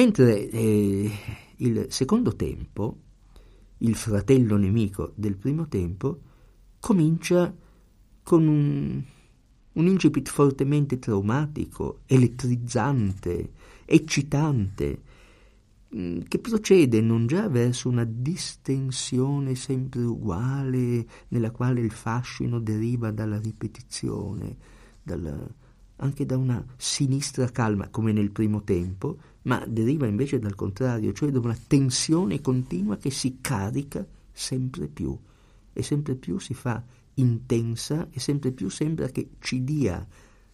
Mentre 0.00 0.48
eh, 0.48 1.10
il 1.56 1.86
secondo 1.90 2.34
tempo, 2.34 2.96
il 3.78 3.94
fratello 3.94 4.56
nemico 4.56 5.12
del 5.14 5.36
primo 5.36 5.68
tempo, 5.68 6.20
comincia 6.80 7.54
con 8.22 8.48
un, 8.48 9.02
un 9.72 9.86
incipit 9.86 10.30
fortemente 10.30 10.98
traumatico, 10.98 11.98
elettrizzante, 12.06 13.52
eccitante, 13.84 15.02
mm, 15.94 16.20
che 16.28 16.38
procede 16.38 17.02
non 17.02 17.26
già 17.26 17.46
verso 17.50 17.90
una 17.90 18.04
distensione 18.04 19.54
sempre 19.54 20.00
uguale, 20.00 21.06
nella 21.28 21.50
quale 21.50 21.82
il 21.82 21.92
fascino 21.92 22.58
deriva 22.58 23.10
dalla 23.10 23.38
ripetizione, 23.38 24.56
dalla, 25.02 25.46
anche 26.00 26.26
da 26.26 26.36
una 26.36 26.64
sinistra 26.76 27.50
calma, 27.50 27.88
come 27.88 28.12
nel 28.12 28.30
primo 28.30 28.62
tempo, 28.62 29.18
ma 29.42 29.64
deriva 29.66 30.06
invece 30.06 30.38
dal 30.38 30.54
contrario, 30.54 31.12
cioè 31.12 31.30
da 31.30 31.38
una 31.38 31.56
tensione 31.66 32.40
continua 32.40 32.96
che 32.96 33.10
si 33.10 33.38
carica 33.40 34.06
sempre 34.32 34.88
più 34.88 35.16
e 35.72 35.82
sempre 35.82 36.14
più 36.14 36.38
si 36.38 36.54
fa 36.54 36.82
intensa 37.14 38.08
e 38.10 38.20
sempre 38.20 38.52
più 38.52 38.68
sembra 38.68 39.08
che 39.08 39.30
ci 39.40 39.62
dia 39.64 40.06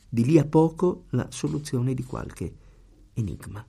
di 0.09 0.25
lì 0.25 0.39
a 0.39 0.45
poco 0.45 1.05
la 1.11 1.27
soluzione 1.31 1.95
di 1.95 2.03
qualche 2.03 2.55
enigma. 3.15 3.65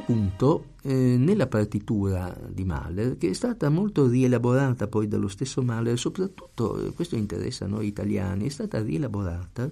Punto 0.00 0.72
eh, 0.82 1.16
nella 1.18 1.46
partitura 1.46 2.36
di 2.48 2.64
Mahler, 2.64 3.16
che 3.16 3.30
è 3.30 3.32
stata 3.32 3.68
molto 3.68 4.06
rielaborata 4.06 4.86
poi 4.86 5.08
dallo 5.08 5.28
stesso 5.28 5.62
Mahler, 5.62 5.98
soprattutto, 5.98 6.86
eh, 6.86 6.92
questo 6.92 7.16
interessa 7.16 7.64
a 7.64 7.68
noi 7.68 7.86
italiani, 7.86 8.46
è 8.46 8.50
stata 8.50 8.82
rielaborata 8.82 9.70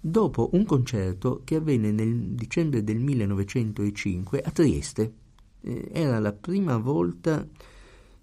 dopo 0.00 0.50
un 0.52 0.64
concerto 0.64 1.40
che 1.44 1.56
avvenne 1.56 1.90
nel 1.90 2.14
dicembre 2.30 2.84
del 2.84 2.98
1905 2.98 4.40
a 4.40 4.50
Trieste. 4.50 5.12
Eh, 5.60 5.88
era 5.92 6.18
la 6.18 6.32
prima 6.32 6.76
volta 6.76 7.46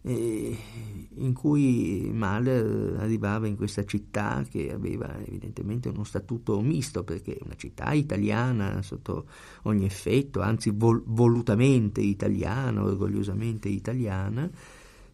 in 0.05 1.33
cui 1.33 2.09
Mahler 2.13 2.97
arrivava 2.99 3.47
in 3.47 3.55
questa 3.55 3.85
città 3.85 4.45
che 4.49 4.71
aveva 4.71 5.17
evidentemente 5.25 5.87
uno 5.87 6.03
statuto 6.03 6.59
misto, 6.59 7.03
perché 7.03 7.37
è 7.37 7.43
una 7.43 7.55
città 7.55 7.93
italiana 7.93 8.81
sotto 8.81 9.27
ogni 9.63 9.85
effetto, 9.85 10.41
anzi 10.41 10.71
vol- 10.71 11.03
volutamente 11.05 12.01
italiana, 12.01 12.83
orgogliosamente 12.83 13.69
italiana, 13.69 14.49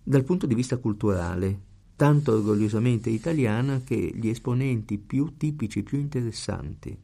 dal 0.01 0.23
punto 0.23 0.47
di 0.47 0.55
vista 0.55 0.77
culturale. 0.77 1.67
tanto 1.99 2.31
orgogliosamente 2.31 3.09
italiana 3.09 3.81
che 3.83 4.13
gli 4.15 4.29
esponenti 4.29 4.97
più 4.97 5.35
tipici, 5.35 5.83
più 5.83 5.99
interessanti 5.99 6.97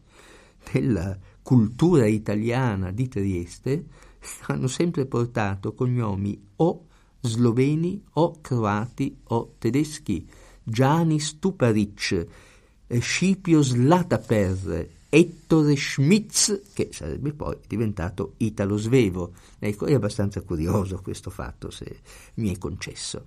della 0.71 1.19
cultura 1.41 2.05
italiana 2.05 2.91
di 2.91 3.09
Trieste 3.09 3.87
hanno 4.47 4.67
sempre 4.67 5.05
portato 5.05 5.73
cognomi 5.73 6.41
o 6.55 6.84
sloveni 7.27 8.03
o 8.13 8.39
croati 8.41 9.17
o 9.25 9.55
tedeschi. 9.57 10.27
Gianni 10.63 11.19
Stuparic, 11.19 12.27
Scipio 12.99 13.61
Slataper, 13.61 14.89
Ettore 15.09 15.75
Schmitz, 15.75 16.61
che 16.73 16.89
sarebbe 16.91 17.33
poi 17.33 17.57
diventato 17.67 18.33
Italo 18.37 18.77
Svevo. 18.77 19.33
Ecco, 19.59 19.85
è 19.85 19.93
abbastanza 19.93 20.41
curioso 20.41 21.01
questo 21.01 21.29
fatto, 21.29 21.69
se 21.69 21.99
mi 22.35 22.53
è 22.53 22.57
concesso. 22.57 23.25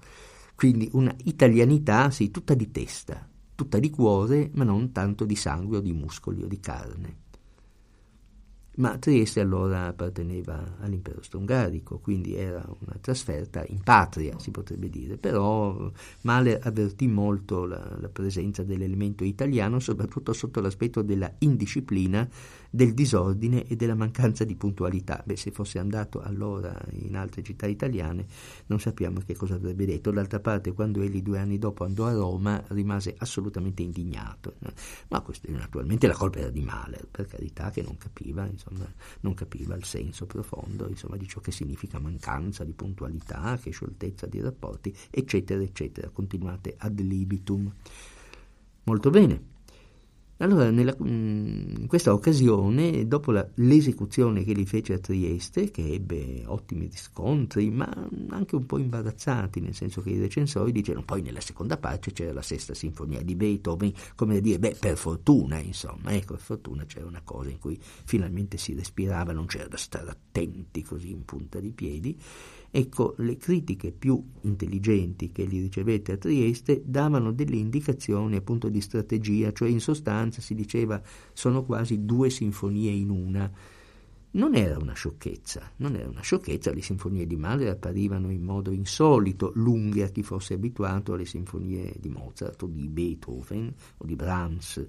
Quindi 0.55 0.89
una 0.93 1.15
italianità, 1.25 2.11
sì, 2.11 2.31
tutta 2.31 2.55
di 2.55 2.71
testa, 2.71 3.27
tutta 3.55 3.79
di 3.79 3.91
cuore, 3.91 4.51
ma 4.55 4.65
non 4.65 4.91
tanto 4.93 5.25
di 5.25 5.37
sangue 5.37 5.79
o 5.79 5.81
di 5.81 5.93
muscoli 5.93 6.43
o 6.43 6.47
di 6.47 6.59
carne. 6.59 7.17
Ma 8.79 8.97
Trieste 8.97 9.41
allora 9.41 9.87
apparteneva 9.87 10.77
all'impero 10.79 11.21
strongarico, 11.21 11.99
quindi 11.99 12.37
era 12.37 12.65
una 12.65 12.97
trasferta 13.01 13.65
in 13.67 13.83
patria, 13.83 14.39
si 14.39 14.53
potrebbe 14.53 14.89
dire, 14.89 15.17
però 15.17 15.91
Mahler 16.23 16.61
avvertì 16.63 17.09
molto 17.09 17.65
la, 17.65 17.97
la 17.99 18.09
presenza 18.09 18.63
dell'elemento 18.63 19.25
italiano, 19.25 19.81
soprattutto 19.81 20.33
sotto 20.33 20.61
l'aspetto 20.61 21.03
della 21.03 21.33
indisciplina 21.39 22.29
del 22.71 22.95
disordine 22.95 23.67
e 23.67 23.77
della 23.77 23.95
mancanza 23.95 24.45
di 24.45 24.55
puntualità. 24.55 25.23
Beh, 25.25 25.37
se 25.37 25.51
fosse 25.51 25.79
andato 25.79 26.21
allora 26.21 26.77
in 26.91 27.17
altre 27.17 27.43
città 27.43 27.67
italiane 27.67 28.27
non 28.67 28.81
sappiamo 28.81 29.21
che 29.21 29.35
cosa 29.35 29.55
avrebbe 29.55 29.87
detto. 29.87 30.11
D'altra 30.11 30.41
parte, 30.41 30.73
quando 30.73 31.01
egli 31.01 31.23
due 31.23 31.39
anni 31.39 31.59
dopo 31.59 31.85
andò 31.85 32.07
a 32.07 32.13
Roma, 32.13 32.63
rimase 32.69 33.15
assolutamente 33.19 33.83
indignato. 33.83 34.55
Ma 35.09 35.21
questo, 35.21 35.51
naturalmente 35.51 36.07
la 36.07 36.15
colpa 36.15 36.39
era 36.39 36.51
di 36.51 36.61
Mahler, 36.61 37.07
per 37.11 37.27
carità, 37.27 37.71
che 37.71 37.83
non 37.83 37.97
capiva, 37.97 38.47
insomma, 38.47 38.91
non 39.21 39.35
capiva 39.35 39.75
il 39.75 39.85
senso 39.85 40.27
profondo 40.27 40.89
insomma, 40.89 41.17
di 41.17 41.27
ciò 41.27 41.41
che 41.41 41.53
significa 41.53 41.99
mancanza 41.99 42.65
di 42.65 42.73
puntualità, 42.73 43.59
che 43.61 43.71
scioltezza 43.71 44.27
di 44.27 44.41
rapporti, 44.41 44.95
eccetera, 45.11 45.63
eccetera. 45.63 46.09
Continuate 46.11 46.75
ad 46.77 47.01
libitum. 47.01 47.73
Molto 48.85 49.11
bene. 49.11 49.57
Allora, 50.41 50.71
nella, 50.71 50.95
mm, 51.03 51.79
in 51.81 51.87
questa 51.89 52.13
occasione, 52.13 53.09
dopo 53.09 53.33
la, 53.33 53.45
l'esecuzione 53.55 54.45
che 54.45 54.53
li 54.53 54.67
fece 54.67 54.93
a 54.93 54.99
Trieste, 54.99 55.73
che 55.73 55.95
ebbe 55.95 56.45
ottimi 56.47 56.87
riscontri, 56.87 57.71
ma 57.71 57.89
anche 58.29 58.55
un 58.55 58.65
po' 58.65 58.79
imbarazzati, 58.79 59.61
nel 59.61 59.75
senso 59.75 60.01
che 60.01 60.11
i 60.11 60.19
recensori 60.19 60.71
dicevano 60.71 61.05
poi 61.05 61.23
nella 61.23 61.41
seconda 61.41 61.77
parte 61.77 62.13
c'era 62.13 62.33
la 62.33 62.43
sesta 62.43 62.73
sinfonia 62.73 63.21
di 63.23 63.35
Beethoven, 63.35 63.93
come 64.15 64.37
a 64.37 64.41
dire, 64.41 64.61
beh, 64.61 64.77
per 64.79 64.97
fortuna, 64.97 65.59
insomma, 65.59 66.13
ecco, 66.13 66.35
per 66.35 66.43
fortuna 66.43 66.85
c'era 66.85 67.07
una 67.07 67.23
cosa 67.25 67.51
in 67.51 67.59
cui 67.59 67.77
finalmente 67.81 68.59
si 68.59 68.75
respirava, 68.75 69.33
non 69.33 69.47
c'era 69.47 69.67
da 69.67 69.77
stare 69.77 70.09
attenti 70.11 70.83
così 70.83 71.11
in 71.11 71.25
punta 71.25 71.59
di 71.59 71.73
piedi, 71.73 72.17
Ecco, 72.71 73.15
le 73.19 73.37
critiche 73.39 73.93
più 73.93 74.23
intelligenti 74.43 75.33
che 75.33 75.47
gli 75.47 75.61
ricevette 75.61 76.13
a 76.13 76.17
Trieste 76.19 76.83
davano 76.85 77.33
delle 77.33 77.57
indicazioni 77.57 78.37
appunto 78.37 78.69
di 78.69 78.83
strategia, 78.83 79.53
cioè 79.53 79.71
in 79.71 79.81
sostanza 79.81 80.43
si 80.43 80.55
diceva 80.55 81.01
sono 81.33 81.65
quasi 81.65 82.05
due 82.05 82.29
sinfonie 82.29 82.91
in 82.91 83.09
una. 83.09 83.51
Non 84.31 84.55
era 84.55 84.77
una 84.77 84.93
sciocchezza, 84.93 85.73
non 85.77 85.97
era 85.97 86.11
una 86.11 86.21
sciocchezza, 86.21 86.73
le 86.75 86.83
sinfonie 86.83 87.27
di 87.27 87.37
Mahler 87.37 87.69
apparivano 87.69 88.31
in 88.31 88.43
modo 88.43 88.71
insolito, 88.71 89.51
lunghe 89.55 90.03
a 90.03 90.09
chi 90.09 90.23
fosse 90.23 90.53
abituato 90.53 91.15
alle 91.15 91.25
sinfonie 91.25 91.95
di 91.99 92.11
Mozart 92.11 92.63
o 92.63 92.67
di 92.67 92.87
Beethoven 92.89 93.73
o 93.97 94.05
di 94.05 94.15
Brahms. 94.15 94.87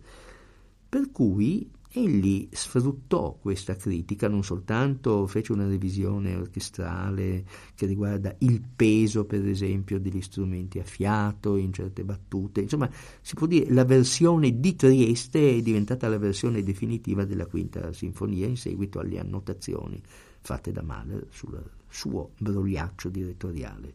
Per 0.90 1.12
cui 1.12 1.72
Egli 1.92 2.48
sfruttò 2.52 3.36
questa 3.42 3.76
critica, 3.76 4.28
non 4.28 4.44
soltanto 4.44 5.26
fece 5.26 5.54
una 5.54 5.68
revisione 5.68 6.36
orchestrale 6.36 7.44
che 7.74 7.88
riguarda 7.88 8.36
il 8.40 8.62
peso, 8.76 9.26
per 9.26 9.44
esempio, 9.48 10.00
degli 10.00 10.22
strumenti 10.22 10.78
a 10.78 10.84
fiato 10.84 11.56
in 11.56 11.74
certe 11.74 12.04
battute, 12.04 12.62
insomma, 12.62 12.88
si 13.22 13.34
può 13.34 13.48
dire 13.48 13.74
la 13.74 13.86
versione 13.86 14.60
di 14.60 14.76
Trieste 14.76 15.50
è 15.50 15.62
diventata 15.64 16.08
la 16.08 16.20
versione 16.20 16.62
definitiva 16.62 17.26
della 17.26 17.48
quinta 17.48 17.92
sinfonia 17.92 18.46
in 18.46 18.58
seguito 18.58 19.00
alle 19.00 19.18
annotazioni 19.18 20.00
fatte 20.42 20.72
da 20.72 20.84
Mahler 20.84 21.26
sul 21.32 21.60
suo 21.88 22.34
brogliaccio 22.38 23.10
direttoriale. 23.10 23.94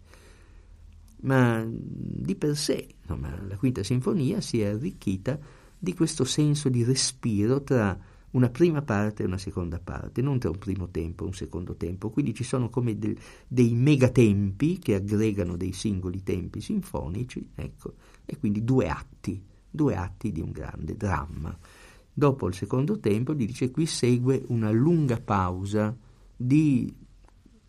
Ma 1.20 1.64
di 1.64 2.34
per 2.34 2.56
sé, 2.56 2.88
insomma, 3.00 3.40
la 3.46 3.56
quinta 3.56 3.84
sinfonia 3.84 4.40
si 4.40 4.60
è 4.60 4.66
arricchita 4.66 5.38
di 5.84 5.94
questo 5.94 6.24
senso 6.24 6.68
di 6.68 6.82
respiro 6.82 7.62
tra 7.62 7.96
una 8.32 8.48
prima 8.48 8.82
parte 8.82 9.22
e 9.22 9.26
una 9.26 9.38
seconda 9.38 9.78
parte, 9.78 10.20
non 10.20 10.40
tra 10.40 10.50
un 10.50 10.58
primo 10.58 10.88
tempo 10.88 11.22
e 11.22 11.26
un 11.28 11.34
secondo 11.34 11.76
tempo. 11.76 12.10
Quindi 12.10 12.34
ci 12.34 12.42
sono 12.42 12.68
come 12.68 12.98
del, 12.98 13.16
dei 13.46 13.74
megatempi 13.74 14.78
che 14.78 14.96
aggregano 14.96 15.56
dei 15.56 15.72
singoli 15.72 16.24
tempi 16.24 16.60
sinfonici, 16.60 17.50
ecco, 17.54 17.94
e 18.24 18.36
quindi 18.38 18.64
due 18.64 18.88
atti, 18.88 19.40
due 19.70 19.94
atti 19.94 20.32
di 20.32 20.40
un 20.40 20.50
grande 20.50 20.96
dramma. 20.96 21.56
Dopo 22.12 22.48
il 22.48 22.54
secondo 22.54 22.98
tempo, 22.98 23.34
gli 23.34 23.46
dice 23.46 23.70
qui 23.70 23.86
segue 23.86 24.42
una 24.48 24.70
lunga 24.70 25.20
pausa 25.20 25.96
di 26.36 26.92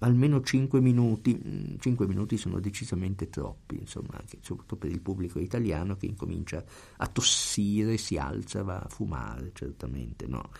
almeno 0.05 0.41
5 0.41 0.79
minuti, 0.79 1.77
5 1.79 2.05
mm, 2.05 2.09
minuti 2.09 2.37
sono 2.37 2.59
decisamente 2.59 3.29
troppi, 3.29 3.79
insomma, 3.79 4.17
anche, 4.19 4.37
soprattutto 4.41 4.77
per 4.77 4.91
il 4.91 5.01
pubblico 5.01 5.39
italiano 5.39 5.95
che 5.95 6.05
incomincia 6.05 6.63
a 6.97 7.07
tossire, 7.07 7.97
si 7.97 8.17
alza, 8.17 8.61
va 8.61 8.79
a 8.79 8.87
fumare, 8.87 9.51
certamente, 9.53 10.27
no, 10.27 10.51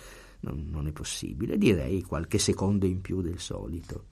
non, 0.41 0.67
non 0.69 0.87
è 0.87 0.91
possibile, 0.91 1.57
direi 1.57 2.01
qualche 2.01 2.39
secondo 2.39 2.87
in 2.87 3.01
più 3.01 3.21
del 3.21 3.39
solito. 3.39 4.05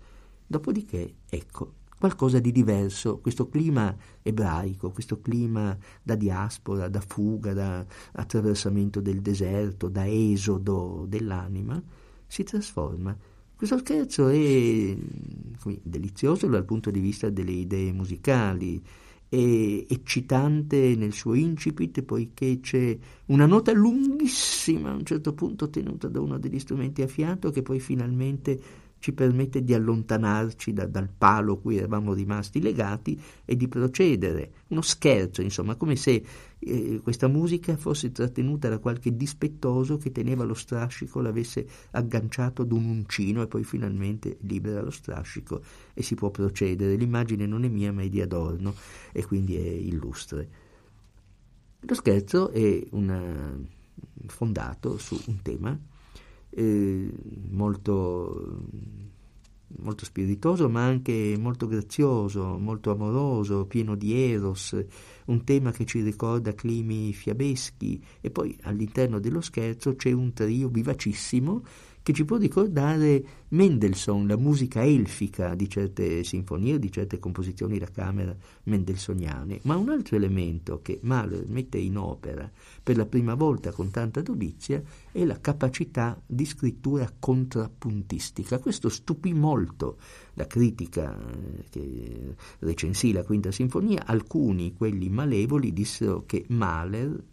Dopodiché, 0.46 1.15
ecco, 1.28 1.74
qualcosa 1.98 2.38
di 2.39 2.52
diverso, 2.52 3.17
questo 3.17 3.50
clima 3.50 3.96
ebraico, 4.22 4.91
questo 4.91 5.19
clima 5.19 5.76
da 6.04 6.15
diaspora, 6.15 6.89
da 6.89 7.02
fuga, 7.02 7.54
da 7.54 7.84
attraversamento 8.12 9.02
del 9.02 9.22
deserto, 9.22 9.89
da 9.89 10.08
esodo 10.08 11.06
dell'anima, 11.08 11.82
si 12.28 12.43
trasforma 12.43 13.17
questo 13.56 13.78
scherzo 13.78 14.28
è 14.28 14.96
come, 15.60 15.80
delizioso 15.82 16.48
dal 16.48 16.66
punto 16.66 16.92
di 16.92 17.00
vista 17.00 17.30
delle 17.30 17.52
idee 17.52 17.92
musicali, 17.92 18.82
è 19.30 19.86
eccitante 19.88 20.96
nel 20.96 21.13
suo 21.13 21.34
incipit 21.34 22.04
poiché 22.04 22.60
c'è 22.60 22.96
una 23.28 23.48
nota 23.48 23.72
lunghissima 23.72 24.92
a 24.92 24.96
un 24.96 25.06
certo 25.06 25.34
punto 25.34 25.70
tenuta 25.70 26.08
da 26.08 26.20
uno 26.20 26.38
degli 26.38 26.60
strumenti 26.60 27.02
a 27.02 27.08
fiato 27.08 27.50
che 27.50 27.63
poi 27.63 27.80
finalmente 27.80 28.60
ci 29.04 29.12
permette 29.12 29.66
di 29.66 29.74
allontanarci 29.74 30.72
da, 30.72 30.86
dal 30.86 31.10
palo 31.10 31.58
cui 31.58 31.76
eravamo 31.76 32.13
rimasti 32.13 32.62
legati 32.62 33.22
e 33.44 33.58
di 33.58 33.68
procedere. 33.68 34.52
Uno 34.70 34.80
scherzo, 34.82 35.42
insomma, 35.42 35.76
come 35.76 35.98
se 35.98 36.24
eh, 36.58 37.02
questa 37.04 37.28
musica 37.28 37.76
fosse 37.76 38.13
trattenuta 38.13 38.70
da 38.70 38.80
qualche 38.80 39.13
dispettoso 39.13 39.98
che 39.98 40.13
teneva 40.13 40.46
lo 40.46 40.54
strascico, 40.54 41.20
l'avesse 41.20 41.68
agganciato 41.92 42.62
ad 42.62 42.72
un 42.72 42.86
uncino 42.86 43.42
e 43.42 43.48
poi 43.48 43.66
finalmente 43.66 44.38
libera 44.44 44.82
lo 44.82 44.89
strascico 44.89 45.62
e 45.94 46.02
si 46.02 46.16
può 46.16 46.32
procedere. 46.32 46.96
L'immagine 46.96 47.46
non 47.46 47.66
è 47.66 47.68
mia 47.68 47.92
ma 47.92 48.04
è 48.04 48.08
di 48.08 48.22
Adorno 48.22 48.74
e 49.12 49.26
quindi 49.26 49.58
è 49.58 49.70
illustre. 49.70 50.50
Lo 51.82 51.94
scherzo 51.94 52.52
è 52.52 52.82
una, 52.92 53.54
fondato 54.28 54.98
su 54.98 55.22
un 55.26 55.42
tema 55.42 55.78
molto, 57.50 58.66
molto 59.80 60.06
spiritoso 60.06 60.70
ma 60.70 60.84
anche 60.84 61.36
molto 61.39 61.68
grazioso, 61.68 62.58
molto 62.58 62.92
amoroso, 62.92 63.66
pieno 63.66 63.96
di 63.96 64.13
eros, 64.13 64.78
un 65.26 65.44
tema 65.44 65.72
che 65.72 65.86
ci 65.86 66.02
ricorda 66.02 66.54
climi 66.54 67.13
fiabeschi. 67.13 68.04
E 68.22 68.30
poi 68.30 68.58
all'interno 68.63 69.20
dello 69.20 69.42
scherzo 69.42 69.96
c'è 69.96 70.12
un 70.12 70.34
trio 70.34 70.70
vivacissimo 70.70 71.63
che 72.04 72.12
ci 72.12 72.26
può 72.26 72.36
ricordare 72.36 73.24
Mendelssohn, 73.48 74.28
la 74.28 74.36
musica 74.36 74.84
elfica 74.84 75.56
di 75.56 75.70
certe 75.70 76.24
sinfonie 76.24 76.78
di 76.78 76.92
certe 76.92 77.18
composizioni 77.18 77.80
da 77.80 77.88
camera 77.89 78.36
mendelssohniane. 78.63 79.62
Ma 79.63 79.78
un 79.78 79.89
altro 79.89 80.18
elemento 80.18 80.82
che 80.82 81.00
Mahler 81.02 81.46
mette 81.48 81.78
in 81.78 81.98
opera 81.98 82.52
per 82.84 82.98
la 82.98 83.06
prima 83.06 83.36
volta 83.36 83.72
con 83.72 83.89
tanta 83.89 84.22
dovizia 84.22 84.82
è 85.12 85.24
la 85.24 85.39
capacità 85.39 86.22
di 86.26 86.46
scrittura 86.46 87.10
contrappuntistica. 87.18 88.60
Questo 88.60 88.89
stupì 88.89 89.34
molto 89.34 89.98
la 90.34 90.46
critica 90.46 91.16
eh, 91.16 91.63
che 91.70 92.36
recensì 92.60 93.13
la 93.13 93.24
quinta 93.24 93.52
sinfonia. 93.52 94.06
Alcuni, 94.06 94.74
quelli 94.74 95.08
malevoli, 95.08 95.72
dissero 95.72 96.24
che 96.26 96.44
Mahler, 96.50 97.24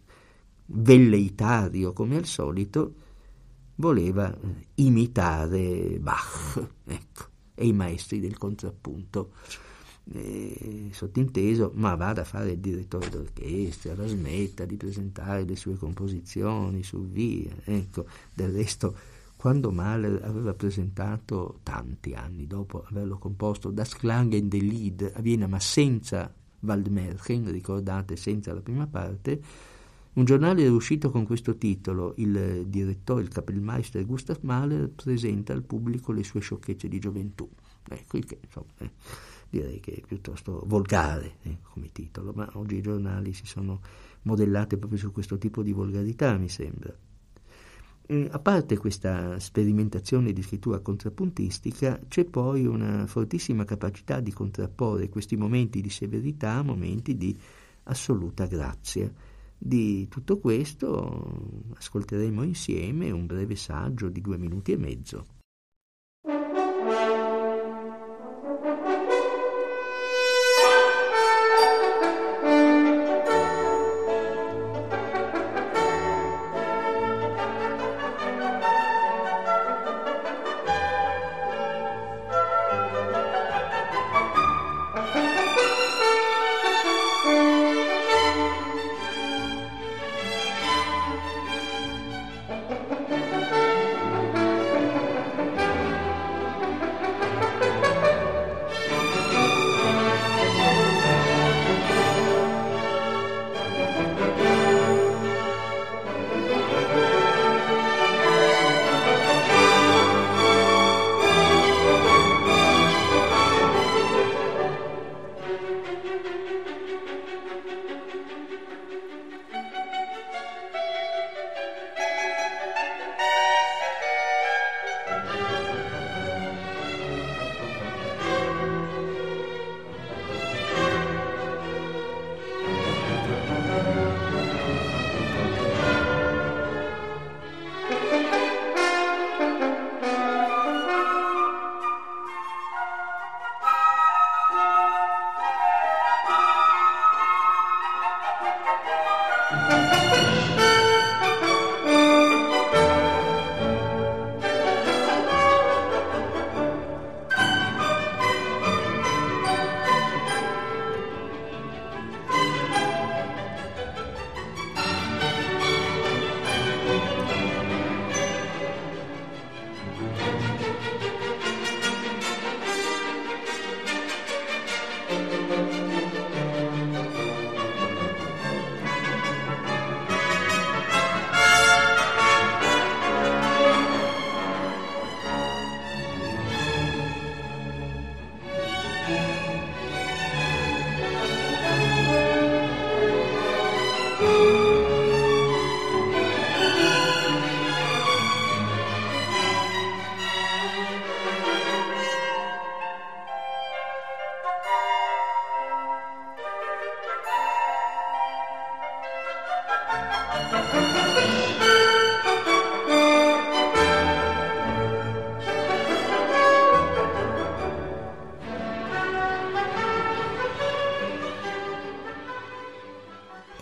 velleitario 0.67 1.91
come 1.91 2.15
al 2.15 2.25
solito, 2.25 2.93
voleva 3.81 4.33
imitare 4.75 5.97
Bach 5.99 6.69
ecco, 6.85 7.25
e 7.55 7.67
i 7.67 7.73
maestri 7.73 8.21
del 8.21 8.37
contrappunto. 8.37 9.31
eh, 10.13 10.89
sottinteso, 10.91 11.71
ma 11.75 11.95
vada 11.95 12.21
a 12.21 12.25
fare 12.25 12.51
il 12.51 12.59
direttore 12.59 13.09
d'orchestra, 13.09 13.95
la 13.95 14.07
smetta 14.07 14.65
di 14.65 14.75
presentare 14.75 15.43
le 15.43 15.55
sue 15.55 15.75
composizioni 15.75 16.83
su 16.83 17.07
via. 17.07 17.51
Ecco, 17.63 18.05
del 18.33 18.51
resto, 18.51 18.95
quando 19.35 19.71
Mahler 19.71 20.21
aveva 20.23 20.53
presentato, 20.53 21.59
tanti 21.63 22.13
anni 22.13 22.47
dopo 22.47 22.83
averlo 22.87 23.17
composto, 23.17 23.71
Das 23.71 23.95
Klangen 23.95 24.49
der 24.49 24.61
Lied 24.61 25.11
a 25.15 25.21
Vienna, 25.21 25.47
ma 25.47 25.59
senza 25.59 26.33
Waldmärchen, 26.59 27.49
ricordate, 27.49 28.15
senza 28.15 28.53
la 28.53 28.61
prima 28.61 28.87
parte, 28.87 29.41
un 30.13 30.25
giornale 30.25 30.67
uscito 30.67 31.09
con 31.09 31.25
questo 31.25 31.55
titolo, 31.55 32.13
il 32.17 32.65
direttore, 32.67 33.21
il 33.21 33.29
Kapellmeister 33.29 34.05
Gustav 34.05 34.39
Mahler 34.41 34.89
presenta 34.89 35.53
al 35.53 35.63
pubblico 35.63 36.11
le 36.11 36.23
sue 36.23 36.41
sciocchezze 36.41 36.89
di 36.89 36.99
gioventù. 36.99 37.49
Ecco, 37.87 38.17
il 38.17 38.25
che, 38.25 38.39
insomma, 38.43 38.71
eh, 38.79 38.91
direi 39.49 39.79
che 39.79 39.93
è 39.93 40.01
piuttosto 40.01 40.63
volgare 40.65 41.37
eh, 41.43 41.59
come 41.61 41.91
titolo, 41.93 42.33
ma 42.33 42.49
oggi 42.53 42.75
i 42.75 42.81
giornali 42.81 43.33
si 43.33 43.45
sono 43.45 43.79
modellati 44.23 44.77
proprio 44.77 44.99
su 44.99 45.11
questo 45.13 45.37
tipo 45.37 45.63
di 45.63 45.71
volgarità, 45.71 46.37
mi 46.37 46.49
sembra. 46.49 46.93
Eh, 48.05 48.27
a 48.29 48.39
parte 48.39 48.77
questa 48.77 49.39
sperimentazione 49.39 50.33
di 50.33 50.41
scrittura 50.41 50.79
contrappuntistica, 50.79 52.01
c'è 52.09 52.25
poi 52.25 52.65
una 52.65 53.07
fortissima 53.07 53.63
capacità 53.63 54.19
di 54.19 54.33
contrapporre 54.33 55.07
questi 55.07 55.37
momenti 55.37 55.79
di 55.79 55.89
severità 55.89 56.55
a 56.55 56.63
momenti 56.63 57.15
di 57.15 57.37
assoluta 57.83 58.45
grazia 58.45 59.11
di 59.63 60.07
tutto 60.07 60.39
questo 60.39 61.69
ascolteremo 61.77 62.41
insieme 62.41 63.11
un 63.11 63.27
breve 63.27 63.55
saggio 63.55 64.09
di 64.09 64.19
due 64.19 64.39
minuti 64.39 64.71
e 64.71 64.77
mezzo. 64.77 65.40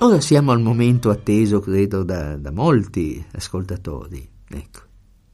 Ora 0.02 0.22
siamo 0.22 0.52
al 0.52 0.62
momento 0.62 1.10
atteso, 1.10 1.60
credo, 1.60 2.04
da, 2.04 2.38
da 2.38 2.54
molti 2.54 3.22
ascoltatori, 3.34 4.26
ecco, 4.48 4.80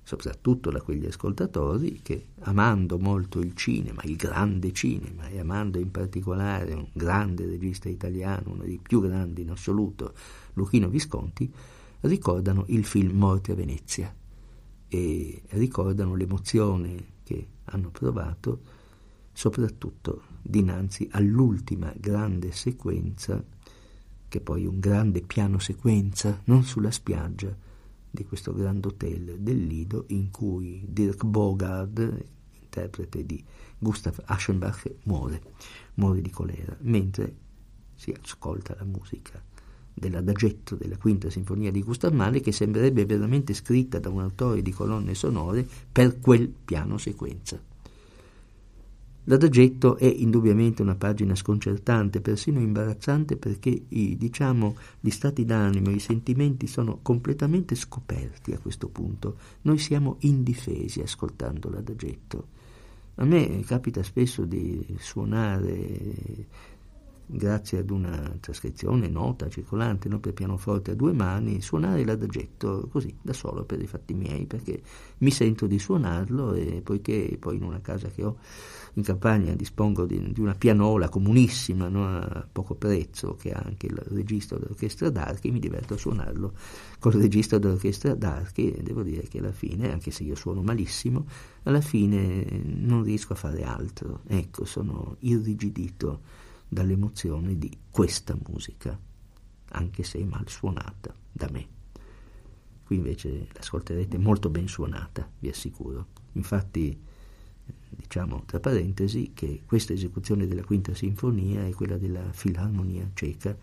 soprattutto 0.01 0.71
da 0.71 0.81
quegli 0.81 1.05
ascoltatori 1.05 1.99
che, 2.01 2.29
amando 2.39 2.97
molto 2.97 3.41
il 3.41 3.53
cinema, 3.53 4.01
il 4.05 4.15
grande 4.15 4.73
cinema, 4.73 5.27
e 5.27 5.39
amando 5.39 5.77
in 5.77 5.91
particolare 5.91 6.73
un 6.73 6.87
grande 6.93 7.45
regista 7.45 7.89
italiano, 7.89 8.53
uno 8.53 8.63
dei 8.63 8.79
più 8.81 9.01
grandi 9.01 9.43
in 9.43 9.51
assoluto, 9.51 10.15
Luchino 10.53 10.89
Visconti, 10.89 11.47
ricordano 11.99 12.63
il 12.69 12.85
film 12.85 13.19
Morte 13.19 13.51
a 13.51 13.55
Venezia 13.55 14.11
e 14.87 15.43
ricordano 15.49 16.15
l'emozione 16.15 17.13
che 17.23 17.47
hanno 17.65 17.91
provato 17.91 18.61
soprattutto 19.31 20.23
dinanzi 20.41 21.07
all'ultima 21.11 21.93
grande 21.95 22.51
sequenza 22.51 23.43
che 24.27 24.41
poi 24.41 24.65
un 24.65 24.79
grande 24.79 25.21
piano 25.21 25.59
sequenza, 25.59 26.41
non 26.45 26.63
sulla 26.63 26.91
spiaggia 26.91 27.55
di 28.09 28.25
questo 28.25 28.53
grande 28.53 28.87
hotel 28.87 29.37
del 29.39 29.65
Lido, 29.65 30.05
in 30.07 30.31
cui 30.31 30.83
Dirk 30.87 31.23
Bogard, 31.25 32.25
interprete 32.61 33.25
di 33.25 33.43
Gustav 33.77 34.21
Aschenbach, 34.25 34.95
muore, 35.03 35.41
muore 35.95 36.21
di 36.21 36.29
colera, 36.29 36.75
mentre 36.81 37.35
si 37.95 38.13
ascolta 38.19 38.75
la 38.77 38.85
musica 38.85 39.41
dell'adagetto 39.93 40.75
della 40.75 40.97
quinta 40.97 41.29
sinfonia 41.29 41.71
di 41.71 41.81
Gustav 41.81 42.13
Mahler 42.13 42.41
che 42.41 42.51
sembrerebbe 42.51 43.05
veramente 43.05 43.53
scritta 43.53 43.99
da 43.99 44.09
un 44.09 44.19
autore 44.19 44.61
di 44.61 44.71
colonne 44.71 45.15
sonore 45.15 45.65
per 45.89 46.19
quel 46.19 46.49
piano 46.49 46.97
sequenza. 46.97 47.57
L'adagetto 49.27 49.97
è 49.97 50.05
indubbiamente 50.05 50.83
una 50.83 50.95
pagina 50.95 51.33
sconcertante, 51.33 52.21
persino 52.21 52.59
imbarazzante, 52.59 53.37
perché 53.37 53.85
i, 53.89 54.17
diciamo, 54.17 54.75
gli 54.99 55.09
stati 55.09 55.45
d'animo, 55.45 55.89
i 55.89 55.99
sentimenti 55.99 56.67
sono 56.67 56.99
completamente 57.01 57.73
scoperti 57.73 58.51
a 58.53 58.59
questo 58.59 58.87
punto. 58.87 59.37
Noi 59.63 59.79
siamo 59.79 60.17
indifesi 60.19 61.01
ascoltando 61.01 61.69
l'adagetto. 61.71 62.47
A 63.15 63.25
me 63.25 63.61
capita 63.65 64.03
spesso 64.03 64.45
di 64.45 64.85
suonare 64.99 66.45
grazie 67.27 67.79
ad 67.79 67.89
una 67.89 68.37
trascrizione 68.39 69.07
nota, 69.07 69.49
circolante, 69.49 70.07
no, 70.07 70.19
per 70.19 70.33
pianoforte 70.33 70.91
a 70.91 70.95
due 70.95 71.13
mani, 71.13 71.61
suonare 71.61 72.05
l'adagetto 72.05 72.87
così, 72.91 73.15
da 73.21 73.33
solo, 73.33 73.63
per 73.63 73.81
i 73.81 73.87
fatti 73.87 74.13
miei, 74.13 74.45
perché 74.45 74.81
mi 75.19 75.31
sento 75.31 75.65
di 75.65 75.79
suonarlo 75.79 76.53
e 76.53 76.81
poiché 76.83 77.37
poi 77.39 77.55
in 77.55 77.63
una 77.63 77.81
casa 77.81 78.09
che 78.09 78.23
ho 78.23 78.37
in 78.95 79.03
campagna 79.03 79.53
dispongo 79.53 80.05
di, 80.05 80.31
di 80.31 80.39
una 80.39 80.55
pianola 80.55 81.09
comunissima, 81.09 81.87
no, 81.89 82.07
a 82.07 82.47
poco 82.49 82.75
prezzo, 82.75 83.35
che 83.35 83.51
ha 83.51 83.61
anche 83.63 83.87
il 83.87 83.95
registro 83.95 84.57
dell'orchestra 84.57 85.09
d'archi, 85.09 85.51
mi 85.51 85.59
diverto 85.59 85.95
a 85.95 85.97
suonarlo 85.97 86.53
col 86.99 87.13
registro 87.13 87.57
dell'orchestra 87.57 88.15
d'archi 88.15 88.71
e 88.71 88.81
devo 88.81 89.03
dire 89.03 89.27
che 89.27 89.39
alla 89.39 89.51
fine, 89.51 89.91
anche 89.91 90.11
se 90.11 90.23
io 90.23 90.35
suono 90.35 90.61
malissimo, 90.61 91.25
alla 91.63 91.81
fine 91.81 92.45
non 92.63 93.03
riesco 93.03 93.33
a 93.33 93.37
fare 93.37 93.63
altro. 93.63 94.21
Ecco, 94.27 94.65
sono 94.65 95.17
irrigidito 95.19 96.21
dall'emozione 96.67 97.57
di 97.57 97.71
questa 97.91 98.37
musica, 98.47 98.97
anche 99.71 100.03
se 100.03 100.23
mal 100.23 100.47
suonata 100.47 101.13
da 101.31 101.49
me. 101.51 101.67
Qui 102.85 102.95
invece 102.95 103.47
l'ascolterete 103.51 104.17
molto 104.17 104.49
ben 104.49 104.67
suonata, 104.67 105.29
vi 105.39 105.49
assicuro. 105.49 106.07
Infatti, 106.33 106.97
diciamo 107.95 108.43
tra 108.45 108.59
parentesi, 108.59 109.31
che 109.33 109.63
questa 109.65 109.93
esecuzione 109.93 110.47
della 110.47 110.63
quinta 110.63 110.93
sinfonia 110.93 111.65
è 111.65 111.71
quella 111.71 111.97
della 111.97 112.31
Filarmonia 112.31 113.09
ceca, 113.13 113.57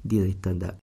diretta 0.00 0.52
da 0.52 0.76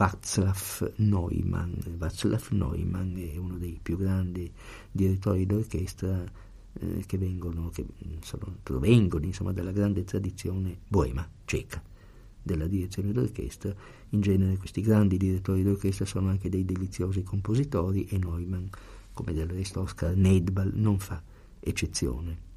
Václav 0.00 0.94
Neumann. 0.96 1.74
Václav 1.98 2.48
Neumann 2.52 3.16
è 3.18 3.36
uno 3.36 3.58
dei 3.58 3.78
più 3.82 3.98
grandi 3.98 4.50
direttori 4.90 5.44
d'orchestra 5.44 6.24
eh, 6.72 7.04
che, 7.04 7.18
vengono, 7.18 7.68
che 7.68 7.84
sono, 8.22 8.56
provengono 8.62 9.26
insomma, 9.26 9.52
dalla 9.52 9.72
grande 9.72 10.04
tradizione 10.04 10.78
boema 10.88 11.28
ceca 11.44 11.82
della 12.42 12.66
direzione 12.66 13.12
d'orchestra. 13.12 13.74
In 14.10 14.20
genere 14.20 14.56
questi 14.56 14.80
grandi 14.80 15.16
direttori 15.16 15.62
d'orchestra 15.62 16.06
sono 16.06 16.30
anche 16.30 16.48
dei 16.48 16.64
deliziosi 16.64 17.22
compositori 17.22 18.06
e 18.06 18.16
Neumann, 18.16 18.66
come 19.12 19.32
del 19.32 19.48
resto 19.48 19.80
Oscar 19.80 20.14
Neidbal, 20.16 20.72
non 20.74 20.98
fa 20.98 21.22
eccezione. 21.58 22.48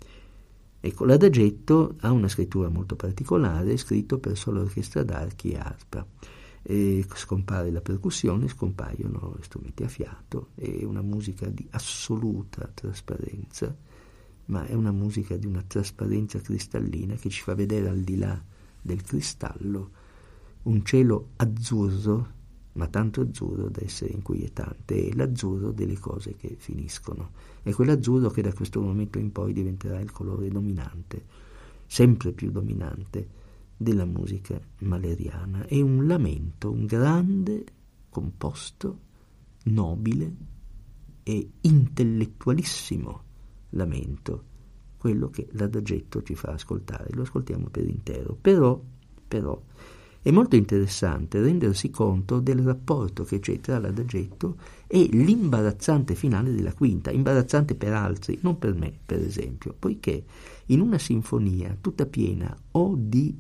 Ecco, 0.80 1.06
l'adagetto 1.06 1.96
ha 2.02 2.12
una 2.12 2.28
scrittura 2.28 2.70
molto 2.70 2.96
particolare, 2.96 3.78
scritto 3.78 4.20
per 4.20 4.38
solo 4.38 4.62
orchestra 4.62 5.04
d'archi 5.04 5.52
e 5.52 5.58
arpa. 5.58 6.06
E 6.66 7.06
scompare 7.16 7.72
la 7.72 7.82
percussione, 7.82 8.48
scompaiono 8.48 9.38
strumenti 9.42 9.84
a 9.84 9.90
fiato, 9.90 10.50
è 10.56 10.84
una 10.84 11.02
musica 11.02 11.48
di 11.50 11.68
assoluta 11.72 12.70
trasparenza 12.74 13.76
ma 14.46 14.66
è 14.66 14.74
una 14.74 14.92
musica 14.92 15.38
di 15.38 15.46
una 15.46 15.64
trasparenza 15.66 16.40
cristallina 16.40 17.16
che 17.16 17.30
ci 17.30 17.42
fa 17.42 17.56
vedere 17.56 17.90
al 17.90 18.02
di 18.02 18.18
là 18.18 18.42
del 18.82 19.02
cristallo 19.02 20.02
un 20.64 20.84
cielo 20.84 21.30
azzurro, 21.38 22.42
ma 22.74 22.88
tanto 22.88 23.22
azzurro 23.22 23.70
da 23.70 23.82
essere 23.84 24.14
inquietante, 24.14 25.08
è 25.08 25.14
l'azzurro 25.14 25.72
delle 25.72 25.98
cose 25.98 26.36
che 26.36 26.56
finiscono. 26.58 27.32
È 27.62 27.72
quell'azzurro 27.72 28.30
che 28.30 28.42
da 28.42 28.54
questo 28.54 28.82
momento 28.82 29.20
in 29.20 29.32
poi 29.32 29.54
diventerà 29.54 30.00
il 30.00 30.12
colore 30.12 30.50
dominante, 30.50 31.26
sempre 31.86 32.32
più 32.32 32.52
dominante, 32.52 33.42
della 33.78 34.06
musica 34.06 34.60
maleriana. 34.80 35.66
È 35.66 35.80
un 35.82 36.08
lamento, 36.08 36.72
un 36.72 36.86
grande, 36.86 37.64
composto, 38.10 39.00
nobile 39.66 40.36
e 41.24 41.52
intellettualissimo 41.62 43.24
lamento, 43.72 44.44
quello 44.98 45.30
che 45.30 45.48
l'adagetto 45.52 46.24
ci 46.24 46.36
fa 46.36 46.52
ascoltare, 46.52 47.14
lo 47.14 47.24
ascoltiamo 47.24 47.68
per 47.70 47.88
intero. 47.88 48.38
Però, 48.40 48.82
però, 49.28 49.62
è 50.24 50.32
molto 50.32 50.56
interessante 50.56 51.40
rendersi 51.40 51.92
conto 51.92 52.40
del 52.40 52.60
rapporto 52.60 53.24
che 53.24 53.40
c'è 53.40 53.60
tra 53.60 53.78
l'adagetto 53.78 54.58
e 54.88 55.08
l'imbarazzante 55.12 56.16
finale 56.16 56.52
della 56.52 56.74
quinta, 56.74 57.12
imbarazzante 57.12 57.76
per 57.76 57.94
altri, 57.94 58.40
non 58.42 58.58
per 58.58 58.74
me, 58.74 58.92
per 59.06 59.20
esempio, 59.20 59.76
poiché 59.78 60.24
in 60.68 60.82
una 60.82 60.98
sinfonia 60.98 61.78
tutta 61.80 62.08
piena 62.08 62.56
o 62.72 62.96
di 62.98 63.38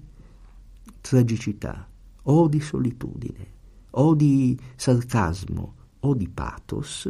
tragicità, 1.02 1.90
o 2.24 2.48
di 2.48 2.60
solitudine, 2.60 3.48
o 3.92 4.14
di 4.14 4.56
sarcasmo, 4.76 5.74
o 6.02 6.14
di 6.14 6.28
pathos, 6.28 7.10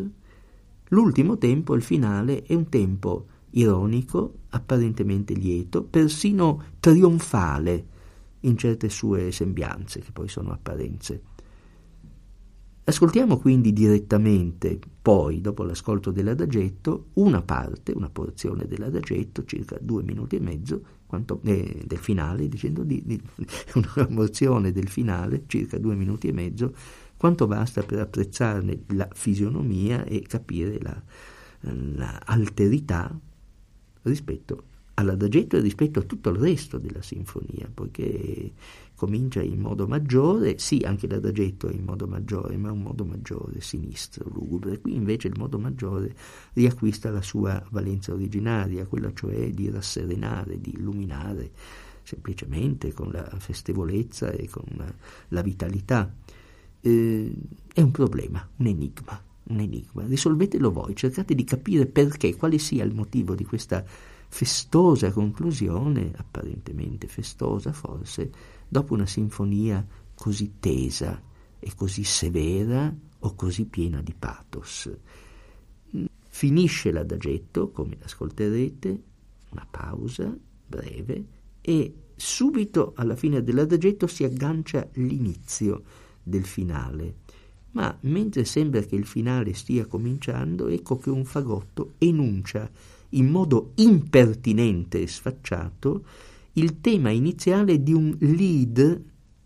L'ultimo 0.93 1.39
tempo, 1.39 1.73
il 1.73 1.81
finale, 1.81 2.43
è 2.43 2.53
un 2.53 2.69
tempo 2.69 3.25
ironico, 3.51 4.41
apparentemente 4.49 5.33
lieto, 5.33 5.83
persino 5.83 6.65
trionfale 6.79 7.87
in 8.43 8.57
certe 8.57 8.89
sue 8.89 9.31
sembianze, 9.31 9.99
che 9.99 10.11
poi 10.11 10.27
sono 10.27 10.51
apparenze. 10.51 11.21
Ascoltiamo 12.85 13.37
quindi 13.37 13.71
direttamente, 13.71 14.77
poi, 15.01 15.39
dopo 15.39 15.63
l'ascolto 15.63 16.11
dell'adagetto, 16.11 17.11
una 17.13 17.41
parte, 17.41 17.93
una 17.93 18.09
porzione 18.09 18.67
dell'adagetto, 18.67 19.45
circa 19.45 19.77
due 19.79 20.03
minuti 20.03 20.35
e 20.35 20.41
mezzo, 20.41 20.83
quanto, 21.05 21.39
eh, 21.43 21.83
del 21.85 21.97
finale, 21.97 22.49
dicendo 22.49 22.83
di, 22.83 23.01
di, 23.05 23.21
una 23.75 24.07
porzione 24.13 24.73
del 24.73 24.89
finale, 24.89 25.43
circa 25.47 25.77
due 25.77 25.95
minuti 25.95 26.27
e 26.27 26.33
mezzo, 26.33 26.75
quanto 27.15 27.47
basta 27.47 27.83
per 27.83 27.99
apprezzarne 27.99 28.83
la 28.87 29.07
fisionomia 29.13 30.03
e 30.03 30.21
capire 30.23 30.77
la, 30.81 31.01
la 31.61 32.21
alterità 32.25 33.17
rispetto 34.01 34.63
all'adagetto 34.95 35.57
e 35.57 35.61
rispetto 35.61 35.99
a 35.99 36.03
tutto 36.03 36.29
il 36.29 36.37
resto 36.37 36.77
della 36.77 37.01
sinfonia, 37.01 37.69
poiché 37.73 38.51
comincia 38.95 39.41
in 39.41 39.59
modo 39.59 39.87
maggiore, 39.87 40.57
sì, 40.59 40.81
anche 40.85 41.07
l'adagetto 41.07 41.67
è 41.67 41.73
in 41.73 41.83
modo 41.83 42.07
maggiore, 42.07 42.57
ma 42.57 42.71
un 42.71 42.81
modo 42.81 43.03
maggiore 43.03 43.59
sinistro, 43.59 44.29
lugubre. 44.31 44.79
Qui 44.79 44.95
invece 44.95 45.27
il 45.27 45.37
modo 45.37 45.57
maggiore 45.57 46.15
riacquista 46.53 47.09
la 47.09 47.21
sua 47.21 47.63
valenza 47.71 48.13
originaria, 48.13 48.85
quella 48.85 49.11
cioè 49.13 49.49
di 49.49 49.69
rasserenare, 49.69 50.61
di 50.61 50.71
illuminare 50.71 51.51
semplicemente 52.03 52.91
con 52.93 53.11
la 53.11 53.23
festevolezza 53.39 54.29
e 54.31 54.47
con 54.49 54.65
la, 54.75 54.93
la 55.29 55.41
vitalità 55.41 56.13
eh, 56.81 57.33
è 57.73 57.81
un 57.81 57.91
problema, 57.91 58.47
un 58.57 58.67
enigma, 58.67 59.21
un 59.45 59.59
enigma. 59.59 60.05
Risolvetelo 60.05 60.71
voi, 60.71 60.95
cercate 60.95 61.35
di 61.35 61.43
capire 61.43 61.85
perché, 61.85 62.35
quale 62.35 62.57
sia 62.57 62.83
il 62.83 62.93
motivo 62.93 63.35
di 63.35 63.45
questa 63.45 63.83
festosa 64.27 65.11
conclusione, 65.11 66.11
apparentemente 66.15 67.07
festosa 67.07 67.71
forse, 67.71 68.31
dopo 68.67 68.93
una 68.93 69.05
sinfonia 69.05 69.85
così 70.15 70.53
tesa 70.59 71.21
e 71.59 71.71
così 71.75 72.03
severa 72.03 72.93
o 73.19 73.35
così 73.35 73.65
piena 73.65 74.01
di 74.01 74.13
pathos. 74.17 74.91
Finisce 76.27 76.91
l'adagetto, 76.91 77.69
come 77.69 77.97
ascolterete, 78.01 79.03
una 79.51 79.67
pausa 79.69 80.35
breve 80.65 81.25
e 81.61 81.93
subito 82.15 82.93
alla 82.95 83.15
fine 83.15 83.43
dell'adagetto 83.43 84.07
si 84.07 84.23
aggancia 84.23 84.87
l'inizio 84.93 85.83
del 86.23 86.45
finale. 86.45 87.15
Ma 87.73 87.95
mentre 88.01 88.45
sembra 88.45 88.81
che 88.81 88.95
il 88.95 89.05
finale 89.05 89.53
stia 89.53 89.85
cominciando, 89.85 90.67
ecco 90.67 90.97
che 90.97 91.09
un 91.09 91.25
fagotto 91.25 91.93
enuncia 91.99 92.69
in 93.09 93.27
modo 93.27 93.71
impertinente 93.75 95.01
e 95.01 95.07
sfacciato 95.07 96.03
il 96.53 96.81
tema 96.81 97.09
iniziale 97.09 97.81
di 97.81 97.93
un 97.93 98.15
lead, 98.19 99.01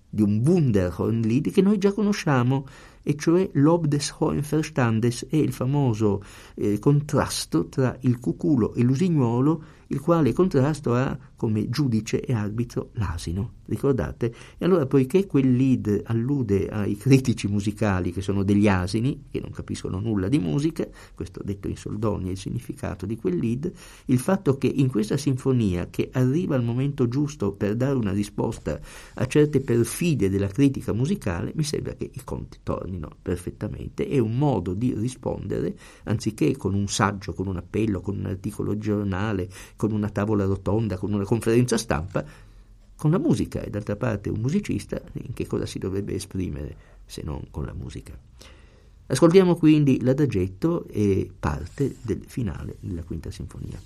di 0.10 0.22
un 0.22 0.42
Wunderhorn 0.46 1.22
lead 1.22 1.52
che 1.52 1.62
noi 1.62 1.78
già 1.78 1.94
conosciamo, 1.94 2.66
e 3.02 3.16
cioè 3.16 3.50
l'Ob 3.54 3.86
des 3.86 4.14
Hohenverstandes 4.18 5.28
è 5.30 5.38
il 5.38 5.54
famoso 5.54 6.22
eh, 6.56 6.78
contrasto 6.80 7.68
tra 7.68 7.96
il 8.02 8.20
cuculo 8.20 8.74
e 8.74 8.84
l'usignuolo 8.84 9.64
il 9.88 10.00
quale 10.00 10.34
contrasto 10.34 10.94
ha 10.94 11.18
come 11.36 11.70
giudice 11.70 12.20
e 12.22 12.34
arbitro 12.34 12.90
l'asino, 12.94 13.54
ricordate? 13.66 14.34
E 14.58 14.66
allora, 14.66 14.86
poiché 14.86 15.26
quel 15.28 15.56
lead 15.56 16.02
allude 16.06 16.68
ai 16.68 16.98
critici 16.98 17.48
musicali 17.48 18.12
che 18.12 18.22
sono 18.22 18.44
degli 18.44 18.68
asini, 18.68 19.26
che 19.30 19.40
non 19.40 19.52
capiscono 19.52 20.00
nulla 20.00 20.28
di 20.28 20.40
musica, 20.40 20.88
questo 21.14 21.42
detto 21.44 21.68
in 21.68 21.78
soldoni 21.78 22.28
è 22.28 22.32
il 22.32 22.38
significato 22.38 23.06
di 23.06 23.16
quel 23.16 23.38
lead, 23.38 23.72
il 24.06 24.20
fatto 24.20 24.58
che 24.58 24.68
in 24.68 24.90
questa 24.90 25.18
sinfonia, 25.18 25.90
che 25.90 26.10
arriva 26.14 26.56
al 26.56 26.64
momento 26.64 27.08
giusto 27.08 27.52
per 27.52 27.76
dare 27.76 27.96
una 27.96 28.12
risposta 28.12 28.80
a 29.16 29.26
certe 29.28 29.62
perfide 29.62 30.30
della 30.30 30.48
critica 30.48 30.92
musicale, 30.94 31.52
mi 31.56 31.64
sembra 31.64 31.94
che 31.94 32.10
i 32.12 32.22
conti 32.24 32.60
tornino 32.64 33.10
perfettamente, 33.22 34.08
è 34.08 34.18
un 34.18 34.38
modo 34.38 34.74
di 34.74 34.94
rispondere, 34.96 35.78
anziché 36.06 36.58
con 36.58 36.74
un 36.74 36.88
saggio, 36.88 37.34
con 37.34 37.48
un 37.48 37.58
appello, 37.58 38.02
con 38.02 38.18
un 38.18 38.26
articolo 38.26 38.78
giornale, 38.78 39.48
con 39.78 39.94
una 39.94 40.10
tavola 40.10 40.44
rotonda, 40.44 40.98
con 40.98 41.14
una 41.14 41.24
conferenza 41.24 41.78
stampa, 41.78 42.26
con 42.98 43.12
la 43.12 43.20
musica 43.20 43.62
e 43.62 43.70
d'altra 43.70 43.96
parte 43.96 44.30
un 44.30 44.42
musicista 44.42 45.02
in 45.14 45.34
che 45.34 45.48
cosa 45.48 45.66
si 45.66 45.80
dovrebbe 45.80 46.16
esprimere 46.16 46.76
se 47.06 47.22
non 47.24 47.48
con 47.50 47.64
la 47.64 47.74
musica. 47.74 48.18
Ascoltiamo 49.10 49.56
quindi 49.56 50.02
l'adagetto 50.02 50.86
e 50.90 51.32
parte 51.40 51.96
del 52.02 52.24
finale 52.26 52.76
della 52.82 53.04
quinta 53.04 53.32
sinfonia. 53.32 53.80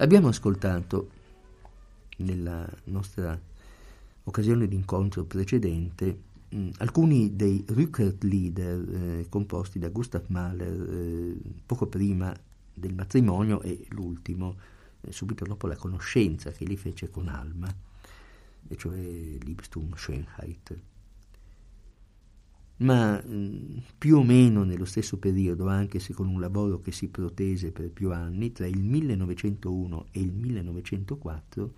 Abbiamo 0.00 0.28
ascoltato 0.28 1.10
nella 2.18 2.68
nostra 2.84 3.36
occasione 4.22 4.68
d'incontro 4.68 5.24
precedente 5.24 6.18
mh, 6.50 6.68
alcuni 6.78 7.34
dei 7.34 7.64
Rückert 7.66 8.22
Lieder 8.22 8.94
eh, 8.94 9.26
composti 9.28 9.80
da 9.80 9.88
Gustav 9.88 10.22
Mahler 10.28 10.88
eh, 10.88 11.36
poco 11.66 11.86
prima 11.86 12.32
del 12.72 12.94
matrimonio 12.94 13.60
e 13.60 13.86
l'ultimo 13.88 14.56
eh, 15.00 15.10
subito 15.10 15.44
dopo 15.44 15.66
la 15.66 15.74
conoscenza 15.74 16.52
che 16.52 16.62
egli 16.62 16.76
fece 16.76 17.10
con 17.10 17.26
Alma, 17.26 17.68
e 18.68 18.76
cioè 18.76 18.96
Liebstum 18.96 19.94
Schönheit. 19.96 20.78
Ma 22.78 23.22
più 23.98 24.18
o 24.18 24.22
meno 24.22 24.62
nello 24.62 24.84
stesso 24.84 25.18
periodo, 25.18 25.66
anche 25.66 25.98
se 25.98 26.12
con 26.12 26.28
un 26.28 26.38
lavoro 26.38 26.78
che 26.78 26.92
si 26.92 27.08
protese 27.08 27.72
per 27.72 27.90
più 27.90 28.12
anni, 28.12 28.52
tra 28.52 28.66
il 28.66 28.82
1901 28.82 30.06
e 30.12 30.20
il 30.20 30.32
1904, 30.32 31.74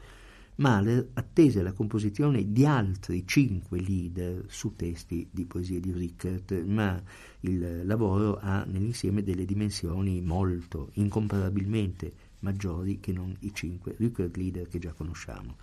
Mahler 0.57 1.09
attese 1.15 1.63
la 1.63 1.73
composizione 1.73 2.53
di 2.53 2.67
altri 2.67 3.27
cinque 3.27 3.81
leader 3.81 4.45
su 4.49 4.77
testi 4.77 5.27
di 5.31 5.47
poesie 5.47 5.81
di 5.81 5.91
Rickert, 5.91 6.63
ma 6.65 7.03
il 7.41 7.87
lavoro 7.87 8.39
ha 8.39 8.65
nell'insieme 8.65 9.23
delle 9.23 9.47
dimensioni 9.47 10.21
molto, 10.21 10.91
incomparabilmente 10.95 12.13
maggiori 12.41 13.01
che 13.01 13.13
non 13.13 13.35
i 13.41 13.55
cinque 13.55 13.95
Rickert 13.97 14.37
leader 14.37 14.69
che 14.69 14.79
già 14.79 14.93
conosciamo. 14.93 15.57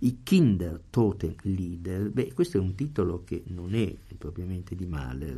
I 0.00 0.20
Kinder 0.22 0.80
Toten 0.90 1.34
Lieder, 1.42 2.10
beh, 2.10 2.32
questo 2.32 2.56
è 2.56 2.60
un 2.60 2.76
titolo 2.76 3.24
che 3.24 3.42
non 3.48 3.74
è 3.74 3.92
propriamente 4.16 4.76
di 4.76 4.86
Mahler. 4.86 5.36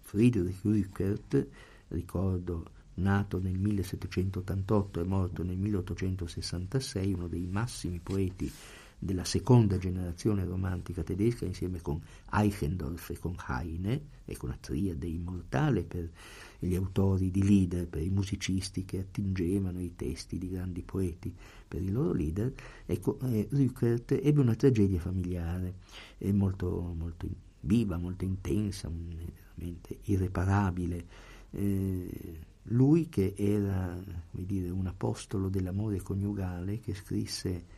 Friedrich 0.00 0.64
Rückert, 0.64 1.46
ricordo 1.88 2.70
nato 2.94 3.38
nel 3.38 3.56
1788 3.56 5.00
e 5.00 5.04
morto 5.04 5.44
nel 5.44 5.58
1866, 5.58 7.12
uno 7.12 7.28
dei 7.28 7.46
massimi 7.46 8.00
poeti 8.00 8.50
della 8.98 9.24
seconda 9.24 9.78
generazione 9.78 10.44
romantica 10.44 11.04
tedesca, 11.04 11.44
insieme 11.44 11.80
con 11.80 12.02
Eichendorff 12.32 13.10
e 13.10 13.18
con 13.20 13.36
Heine, 13.46 14.06
e 14.24 14.36
con 14.36 14.48
una 14.48 14.58
triade 14.60 15.06
immortale 15.06 15.84
per 15.84 16.10
gli 16.58 16.74
autori 16.74 17.30
di 17.30 17.44
leader, 17.44 17.86
per 17.86 18.02
i 18.02 18.10
musicisti 18.10 18.84
che 18.84 18.98
attingevano 18.98 19.80
i 19.80 19.94
testi 19.94 20.36
di 20.36 20.48
grandi 20.48 20.82
poeti 20.82 21.32
per 21.68 21.82
i 21.82 21.90
loro 21.90 22.12
leader, 22.12 22.52
ecco, 22.86 23.18
eh, 23.20 23.46
Rückert 23.50 24.18
ebbe 24.22 24.40
una 24.40 24.54
tragedia 24.54 24.98
familiare 24.98 25.74
eh, 26.18 26.32
molto, 26.32 26.94
molto 26.96 27.28
viva, 27.60 27.98
molto 27.98 28.24
intensa, 28.24 28.90
veramente 28.90 29.98
irreparabile. 30.04 31.06
Eh, 31.50 32.38
lui 32.70 33.08
che 33.08 33.34
era 33.36 33.96
dire, 34.30 34.70
un 34.70 34.86
apostolo 34.86 35.48
dell'amore 35.48 36.00
coniugale, 36.00 36.80
che 36.80 36.94
scrisse 36.94 37.76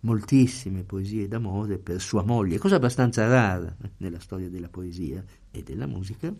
moltissime 0.00 0.84
poesie 0.84 1.28
d'amore 1.28 1.78
per 1.78 2.00
sua 2.00 2.22
moglie, 2.22 2.58
cosa 2.58 2.76
abbastanza 2.76 3.26
rara 3.26 3.74
nella 3.98 4.18
storia 4.18 4.48
della 4.48 4.68
poesia 4.68 5.24
e 5.50 5.62
della 5.62 5.86
musica, 5.86 6.34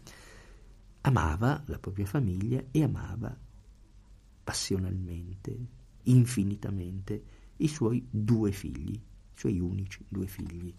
amava 1.02 1.62
la 1.66 1.78
propria 1.78 2.06
famiglia 2.06 2.62
e 2.70 2.82
amava 2.82 3.36
passionalmente, 4.44 5.56
infinitamente, 6.04 7.24
i 7.56 7.68
suoi 7.68 8.06
due 8.10 8.52
figli, 8.52 8.94
i 8.94 9.02
suoi 9.34 9.60
unici 9.60 10.04
due 10.08 10.26
figli, 10.26 10.74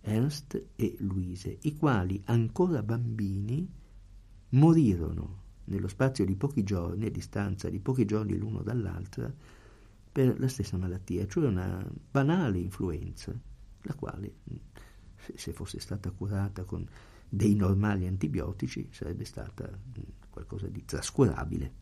Ernst 0.00 0.62
e 0.76 0.96
Luise, 1.00 1.58
i 1.62 1.76
quali 1.76 2.22
ancora 2.26 2.82
bambini 2.82 3.68
morirono 4.50 5.42
nello 5.64 5.88
spazio 5.88 6.24
di 6.24 6.34
pochi 6.36 6.64
giorni, 6.64 7.06
a 7.06 7.10
distanza 7.10 7.68
di 7.68 7.78
pochi 7.78 8.06
giorni 8.06 8.36
l'uno 8.36 8.62
dall'altra, 8.62 9.32
per 10.10 10.40
la 10.40 10.48
stessa 10.48 10.76
malattia, 10.76 11.26
cioè 11.26 11.46
una 11.46 11.86
banale 12.10 12.58
influenza, 12.58 13.38
la 13.82 13.94
quale, 13.94 14.36
se 15.34 15.52
fosse 15.52 15.78
stata 15.78 16.10
curata 16.10 16.64
con 16.64 16.86
dei 17.28 17.54
normali 17.54 18.06
antibiotici, 18.06 18.88
sarebbe 18.90 19.24
stata 19.24 19.70
qualcosa 20.30 20.66
di 20.68 20.84
trascurabile. 20.84 21.72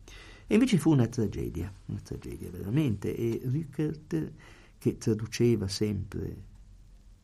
E 0.47 0.53
invece 0.53 0.77
fu 0.77 0.91
una 0.91 1.07
tragedia, 1.07 1.71
una 1.87 1.99
tragedia 1.99 2.49
veramente, 2.49 3.13
e 3.13 3.41
Rückert, 3.43 4.31
che 4.77 4.97
traduceva 4.97 5.67
sempre 5.67 6.43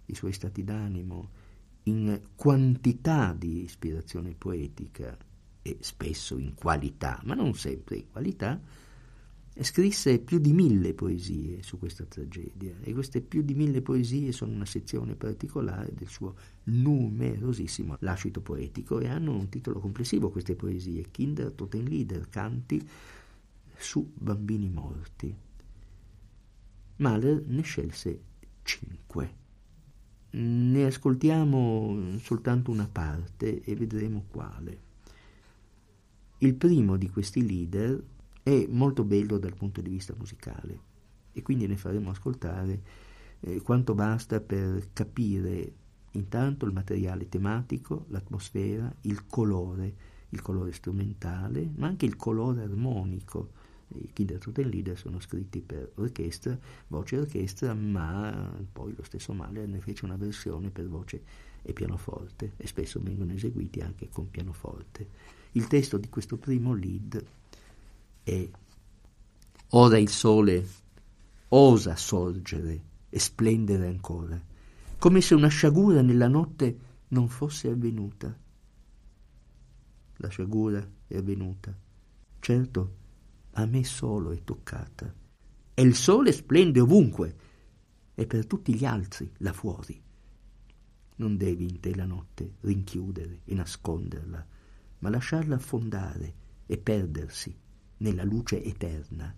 i 0.07 0.15
suoi 0.15 0.34
stati 0.34 0.63
d'animo 0.63 1.30
in 1.84 2.19
quantità 2.36 3.34
di 3.34 3.63
ispirazione 3.63 4.36
poetica 4.38 5.17
e 5.61 5.78
spesso 5.80 6.38
in 6.38 6.53
qualità, 6.53 7.21
ma 7.24 7.34
non 7.34 7.53
sempre 7.53 7.95
in 7.95 8.09
qualità, 8.11 8.59
scrisse 9.62 10.20
più 10.20 10.39
di 10.39 10.51
mille 10.51 10.95
poesie 10.95 11.62
su 11.62 11.78
questa 11.78 12.06
tragedia 12.06 12.76
e 12.82 12.91
queste 12.93 13.22
più 13.22 13.43
di 13.43 13.54
mille 13.54 13.84
poesie 13.84 14.32
sono 14.32 14.54
una 14.54 14.66
sezione 14.66 15.14
particolare 15.14 15.93
del 15.93 16.08
suo 16.08 16.36
numerosissimo 16.64 17.97
lascito 17.99 18.41
poetico 18.41 18.99
e 18.99 19.08
hanno 19.08 19.36
un 19.36 19.49
titolo 19.49 19.80
complessivo 19.80 20.32
queste 20.32 20.56
poesie, 20.56 21.12
Kinder 21.12 21.51
Totenlieder, 21.51 22.30
canti 22.30 22.82
su 23.78 24.12
bambini 24.16 24.70
morti. 24.70 25.36
Mahler 26.95 27.43
ne 27.45 27.62
scelse 27.62 28.22
cinque. 28.64 29.41
Ne 30.32 30.86
ascoltiamo 30.86 32.18
soltanto 32.18 32.72
una 32.72 32.88
parte 32.88 33.62
e 33.62 33.76
vedremo 33.76 34.26
quale. 34.32 34.91
Il 36.39 36.56
primo 36.56 36.97
di 36.97 37.10
questi 37.10 37.45
leader 37.45 38.04
è 38.44 38.68
molto 38.70 39.06
bello 39.06 39.38
dal 39.38 39.56
punto 39.56 39.82
di 39.82 39.89
vista 39.89 40.14
musicale 40.18 40.91
e 41.32 41.41
quindi 41.41 41.66
ne 41.66 41.78
faremo 41.78 42.10
ascoltare 42.10 42.82
eh, 43.39 43.62
quanto 43.62 43.96
basta 43.96 44.41
per 44.41 44.89
capire 44.91 45.74
intanto 46.12 46.66
il 46.66 46.74
materiale 46.74 47.30
tematico, 47.30 48.06
l'atmosfera, 48.10 48.94
il 49.02 49.26
colore, 49.26 49.96
il 50.30 50.41
colore 50.41 50.72
strumentale, 50.74 51.70
ma 51.76 51.88
anche 51.88 52.06
il 52.06 52.16
colore 52.16 52.64
armonico. 52.64 53.62
I 53.96 54.10
Kindertoten 54.12 54.70
Lieder 54.70 54.98
sono 54.98 55.20
scritti 55.20 55.62
per 55.62 55.91
orchestra, 55.96 56.58
voce 56.88 57.16
e 57.16 57.20
orchestra, 57.20 57.74
ma 57.74 58.52
poi 58.72 58.94
lo 58.96 59.04
stesso 59.04 59.34
Mahler 59.34 59.68
ne 59.68 59.80
fece 59.80 60.06
una 60.06 60.16
versione 60.16 60.70
per 60.70 60.88
voce 60.88 61.22
e 61.62 61.74
pianoforte 61.74 62.54
e 62.58 62.68
spesso 62.68 63.00
vengono 63.02 63.34
eseguiti 63.34 63.82
anche 63.82 64.10
con 64.10 64.30
pianoforte. 64.30 65.08
Il 65.54 65.68
testo 65.68 65.98
di 65.98 66.10
questo 66.10 66.38
primo 66.38 66.74
lead 66.74 67.24
è 68.24 68.49
Ora 69.76 69.97
il 69.97 70.09
sole 70.09 70.67
osa 71.49 71.95
sorgere 71.95 72.84
e 73.09 73.19
splendere 73.19 73.88
ancora, 73.88 74.39
come 74.99 75.19
se 75.19 75.34
una 75.34 75.47
sciagura 75.47 76.03
nella 76.03 76.28
notte 76.28 76.78
non 77.09 77.28
fosse 77.28 77.69
avvenuta. 77.69 78.38
La 80.17 80.28
sciagura 80.28 80.88
è 81.07 81.17
avvenuta, 81.17 81.76
certo 82.39 82.95
a 83.53 83.65
me 83.65 83.84
solo 83.84 84.32
è 84.32 84.43
toccata, 84.43 85.11
e 85.74 85.82
il 85.82 85.95
sole 85.95 86.32
splende 86.32 86.80
ovunque, 86.80 87.36
e 88.13 88.28
per 88.28 88.45
tutti 88.45 88.76
gli 88.76 88.86
altri 88.86 89.32
là 89.38 89.53
fuori. 89.53 89.99
Non 91.15 91.36
devi 91.36 91.63
in 91.63 91.80
te 91.80 91.95
la 91.95 92.05
notte 92.05 92.57
rinchiudere 92.61 93.41
e 93.45 93.55
nasconderla, 93.55 94.47
ma 94.99 95.09
lasciarla 95.09 95.55
affondare 95.55 96.34
e 96.67 96.78
perdersi 96.78 97.61
nella 98.04 98.24
luce 98.24 98.62
eterna. 98.64 99.34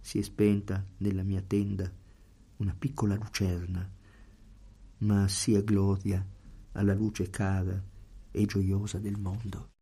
Si 0.00 0.18
è 0.18 0.22
spenta 0.22 0.84
nella 0.98 1.22
mia 1.22 1.42
tenda 1.42 1.90
una 2.56 2.74
piccola 2.76 3.14
lucerna, 3.14 3.88
ma 4.98 5.28
sia 5.28 5.60
gloria 5.60 6.26
alla 6.72 6.94
luce 6.94 7.28
cara 7.28 7.80
e 8.30 8.46
gioiosa 8.46 8.98
del 8.98 9.18
mondo. 9.18 9.73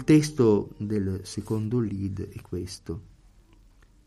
Il 0.00 0.06
testo 0.06 0.74
del 0.78 1.20
secondo 1.24 1.78
lead 1.78 2.26
è 2.30 2.40
questo. 2.40 3.02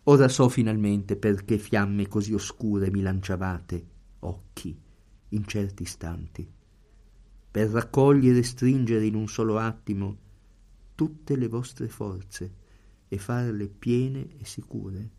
Ora 0.05 0.27
so 0.27 0.49
finalmente 0.49 1.15
perché 1.15 1.59
fiamme 1.59 2.07
così 2.07 2.33
oscure 2.33 2.89
mi 2.89 3.01
lanciavate, 3.01 3.85
occhi, 4.21 4.75
in 5.29 5.45
certi 5.45 5.83
istanti, 5.83 6.51
per 7.51 7.69
raccogliere 7.69 8.39
e 8.39 8.43
stringere 8.43 9.05
in 9.05 9.13
un 9.13 9.27
solo 9.27 9.59
attimo 9.59 10.17
tutte 10.95 11.35
le 11.35 11.47
vostre 11.47 11.87
forze 11.87 12.53
e 13.07 13.17
farle 13.19 13.67
piene 13.67 14.35
e 14.39 14.45
sicure. 14.45 15.09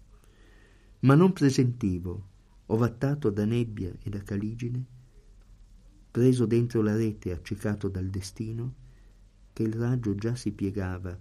Ma 1.00 1.14
non 1.14 1.32
presentivo, 1.32 2.26
ovattato 2.66 3.30
da 3.30 3.44
nebbia 3.44 3.92
e 4.02 4.10
da 4.10 4.24
caligine, 4.24 4.84
preso 6.10 6.46
dentro 6.46 6.82
la 6.82 6.96
rete 6.96 7.30
accecato 7.30 7.86
dal 7.86 8.08
destino, 8.08 8.82
che 9.54 9.62
il 9.62 9.72
raggio 9.72 10.16
già 10.16 10.34
si 10.34 10.50
piegava 10.50 11.16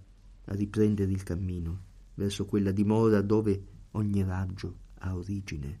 a 0.46 0.54
riprendere 0.54 1.10
il 1.12 1.22
cammino 1.22 1.80
verso 2.14 2.44
quella 2.44 2.72
dimora 2.72 3.22
dove 3.22 3.64
ogni 3.92 4.24
raggio 4.24 4.76
ha 4.98 5.16
origine. 5.16 5.80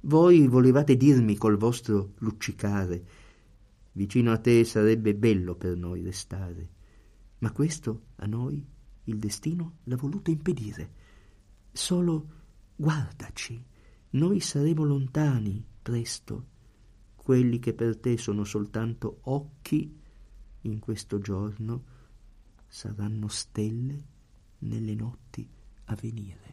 Voi 0.00 0.46
volevate 0.46 0.94
dirmi 0.96 1.36
col 1.36 1.56
vostro 1.56 2.12
luccicare, 2.18 3.04
vicino 3.92 4.30
a 4.30 4.38
te 4.38 4.62
sarebbe 4.64 5.14
bello 5.14 5.54
per 5.54 5.76
noi 5.78 6.02
restare, 6.02 6.68
ma 7.38 7.50
questo 7.50 8.02
a 8.16 8.26
noi 8.26 8.62
il 9.04 9.16
destino 9.16 9.76
l'ha 9.84 9.96
voluto 9.96 10.30
impedire. 10.30 10.92
Solo 11.72 12.28
guardaci, 12.76 13.64
noi 14.10 14.40
saremo 14.40 14.84
lontani 14.84 15.64
presto, 15.80 16.48
quelli 17.16 17.58
che 17.58 17.72
per 17.72 17.96
te 17.96 18.18
sono 18.18 18.44
soltanto 18.44 19.20
occhi 19.22 20.02
in 20.64 20.78
questo 20.78 21.18
giorno 21.18 21.92
saranno 22.66 23.28
stelle 23.28 24.02
nelle 24.58 24.94
notti 24.94 25.48
a 25.86 25.94
venire. 26.00 26.52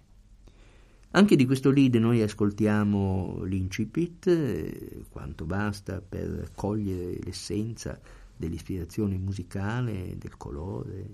Anche 1.14 1.36
di 1.36 1.45
questo 1.45 1.72
lead 1.72 1.95
noi 1.95 2.22
ascoltiamo 2.22 3.43
l'incipit, 3.43 4.28
eh, 4.28 5.05
quanto 5.09 5.45
basta 5.45 6.01
per 6.01 6.51
cogliere 6.55 7.20
l'essenza 7.22 7.99
dell'ispirazione 8.36 9.18
musicale, 9.18 10.18
del 10.18 10.38
colore 10.38 11.09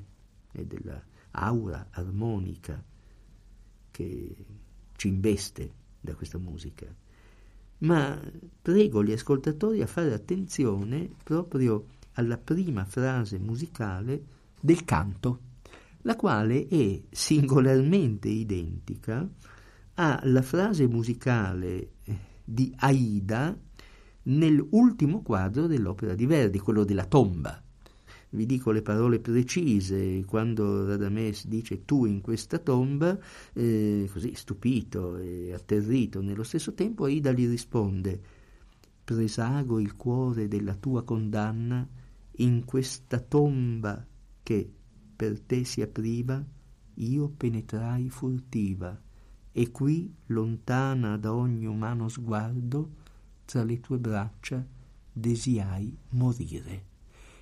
e 0.51 0.65
dell'aura 0.65 1.87
armonica 1.91 2.83
che 3.89 4.35
ci 4.95 5.07
investe 5.07 5.73
da 5.99 6.13
questa 6.13 6.37
musica. 6.37 6.93
Ma 7.79 8.19
prego 8.61 9.03
gli 9.03 9.11
ascoltatori 9.11 9.81
a 9.81 9.87
fare 9.87 10.13
attenzione 10.13 11.09
proprio 11.23 11.85
alla 12.17 12.37
prima 12.37 12.85
frase 12.85 13.39
musicale 13.39 14.23
del 14.59 14.83
canto, 14.83 15.39
la 16.01 16.15
quale 16.15 16.67
è 16.67 17.01
singolarmente 17.09 18.27
identica 18.27 19.27
alla 19.95 20.41
frase 20.41 20.87
musicale 20.87 21.91
eh, 22.03 22.17
di 22.43 22.73
Aida 22.77 23.57
nell'ultimo 24.23 25.21
quadro 25.21 25.67
dell'opera 25.67 26.13
di 26.13 26.25
Verdi, 26.25 26.59
quello 26.59 26.83
della 26.83 27.05
tomba. 27.05 27.61
Vi 28.29 28.45
dico 28.45 28.71
le 28.71 28.81
parole 28.81 29.19
precise, 29.19 30.23
quando 30.25 30.85
Radames 30.85 31.47
dice 31.47 31.85
tu 31.85 32.05
in 32.05 32.21
questa 32.21 32.57
tomba, 32.57 33.17
eh, 33.53 34.09
così 34.11 34.33
stupito 34.35 35.17
e 35.17 35.53
atterrito 35.53 36.21
nello 36.21 36.43
stesso 36.43 36.73
tempo, 36.73 37.05
Aida 37.05 37.31
gli 37.31 37.47
risponde 37.47 38.21
presago 39.03 39.79
il 39.79 39.95
cuore 39.95 40.49
della 40.49 40.75
tua 40.75 41.03
condanna 41.03 41.87
in 42.37 42.65
questa 42.65 43.19
tomba 43.19 44.05
che 44.43 44.71
per 45.15 45.39
te 45.41 45.63
si 45.63 45.81
apriva, 45.81 46.43
io 46.95 47.29
penetrai 47.29 48.09
furtiva, 48.09 48.99
e 49.51 49.71
qui, 49.71 50.13
lontana 50.27 51.17
da 51.17 51.33
ogni 51.33 51.65
umano 51.65 52.07
sguardo, 52.09 52.91
tra 53.45 53.63
le 53.63 53.79
tue 53.79 53.97
braccia 53.97 54.65
desiai 55.11 55.97
morire. 56.09 56.85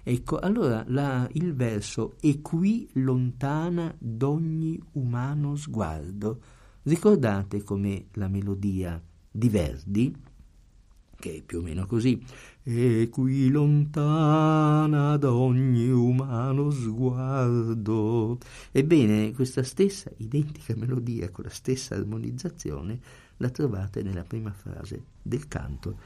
Ecco, 0.03 0.37
allora 0.37 0.85
la, 0.87 1.27
il 1.33 1.53
verso 1.55 2.15
è 2.21 2.39
qui 2.41 2.87
lontana 2.93 3.93
d'ogni 3.97 4.79
umano 4.93 5.55
sguardo. 5.55 6.41
Ricordate 6.83 7.63
come 7.63 8.07
la 8.13 8.27
melodia 8.27 9.01
di 9.31 9.49
Verdi, 9.49 10.15
che 11.18 11.38
è 11.38 11.41
più 11.41 11.59
o 11.59 11.61
meno 11.61 11.86
così, 11.86 12.22
e 12.63 13.09
qui 13.11 13.49
lontana 13.49 15.18
da 15.18 15.34
ogni 15.34 15.89
umano 15.89 16.72
sguardo. 16.72 18.38
Ebbene, 18.72 19.34
questa 19.34 19.63
stessa 19.63 20.11
identica 20.18 20.76
melodia 20.76 21.30
con 21.30 21.45
la 21.45 21.49
stessa 21.49 21.95
armonizzazione 21.95 22.99
la 23.38 23.49
trovate 23.49 24.01
nella 24.01 24.24
prima 24.24 24.51
frase 24.51 25.03
del 25.22 25.47
canto 25.47 25.97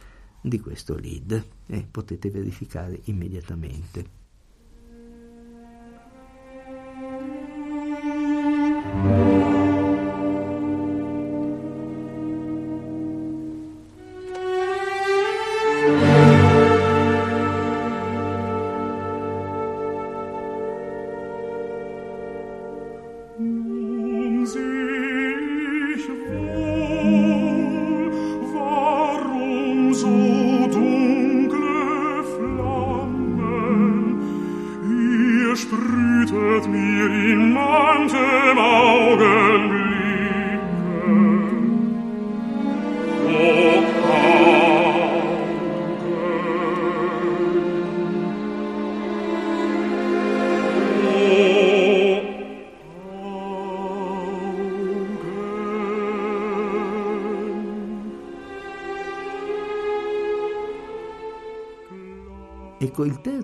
di 0.41 0.59
questo 0.59 0.95
lead 0.95 1.43
e 1.67 1.87
potete 1.89 2.29
verificare 2.29 3.01
immediatamente. 3.05 4.18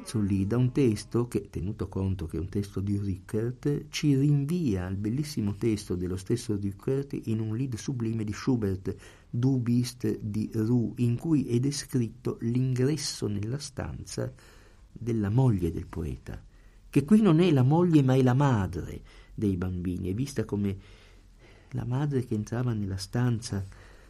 Terzo 0.06 0.22
lì 0.22 0.46
da 0.46 0.58
un 0.58 0.72
testo 0.72 1.28
che, 1.28 1.50
tenuto 1.50 1.88
conto 1.88 2.28
che 2.28 2.38
è 2.38 2.40
un 2.40 2.48
testo 2.48 2.80
di 2.80 2.96
Rickert, 2.96 3.88
ci 3.90 4.16
rinvia 4.16 4.86
al 4.86 4.98
bellissimo 4.98 5.56
testo 5.56 5.96
dello 5.96 6.16
stesso 6.16 6.56
Rickert 6.56 7.20
in 7.24 7.40
un 7.40 7.58
lead 7.58 7.74
sublime 7.74 8.24
di 8.24 8.32
Schubert, 8.32 8.96
Du 9.32 9.60
bist 9.60 10.20
di 10.20 10.48
Ru, 10.54 10.94
in 10.98 11.18
cui 11.18 11.48
è 11.48 11.60
descritto 11.60 12.38
l'ingresso 12.42 13.26
nella 13.26 13.58
stanza 13.58 14.32
della 14.92 15.32
moglie 15.32 15.72
del 15.72 15.88
poeta, 15.88 16.40
che 16.88 17.04
qui 17.04 17.20
non 17.20 17.40
è 17.40 17.50
la 17.50 17.64
moglie 17.64 18.04
ma 18.04 18.14
è 18.14 18.22
la 18.22 18.36
madre 18.36 19.02
dei 19.34 19.58
bambini, 19.58 20.12
è 20.12 20.14
vista 20.14 20.46
come 20.46 20.78
la 21.72 21.84
madre 21.84 22.24
che 22.26 22.36
entrava 22.36 22.74
nella 22.74 22.98
stanza 22.98 23.66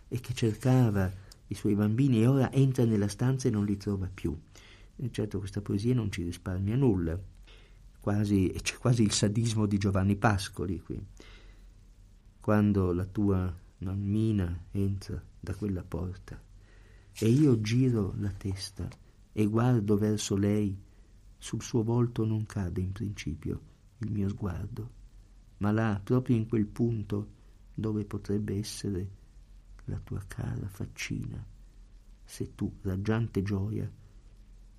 e 0.10 0.20
che 0.20 0.34
cercava 0.34 1.10
i 1.48 1.54
suoi 1.54 1.76
bambini 1.76 2.22
e 2.22 2.28
ora 2.28 2.52
entra 2.52 2.84
nella 2.84 3.08
stanza 3.08 3.48
e 3.48 3.52
non 3.52 3.64
li 3.64 3.78
trova 3.78 4.10
più. 4.14 4.38
E 4.98 5.12
certo 5.12 5.40
questa 5.40 5.62
poesia 5.62 5.94
non 5.94 6.12
ci 6.12 6.24
risparmia 6.24 6.76
nulla, 6.76 7.20
quasi, 8.00 8.54
c'è 8.62 8.78
quasi 8.78 9.04
il 9.04 9.12
sadismo 9.12 9.66
di 9.66 9.78
Giovanni 9.78 10.16
Pascoli 10.16 10.80
qui. 10.80 11.04
Quando 12.40 12.94
la 12.94 13.06
tua 13.06 13.54
mammina 13.80 14.68
entra 14.72 15.22
da 15.40 15.54
quella 15.56 15.84
porta 15.84 16.42
e 17.18 17.28
io 17.28 17.60
giro 17.62 18.14
la 18.18 18.32
testa 18.32 18.88
e 19.32 19.46
guardo 19.48 19.98
verso 19.98 20.36
lei, 20.36 20.78
sul 21.38 21.62
suo 21.62 21.84
volto 21.84 22.26
non 22.26 22.46
cade 22.46 22.82
in 22.82 22.92
principio 22.92 23.62
il 24.00 24.12
mio 24.12 24.30
sguardo, 24.30 24.90
ma 25.58 25.72
là, 25.72 26.00
proprio 26.04 26.36
in 26.36 26.48
quel 26.48 26.66
punto 26.66 27.34
dove 27.74 28.06
potrebbe 28.06 28.58
essere 28.58 29.10
la 29.86 30.00
tua 30.00 30.24
cara 30.28 30.68
faccina, 30.68 31.44
se 32.24 32.56
tu, 32.56 32.72
raggiante 32.82 33.44
gioia, 33.44 33.92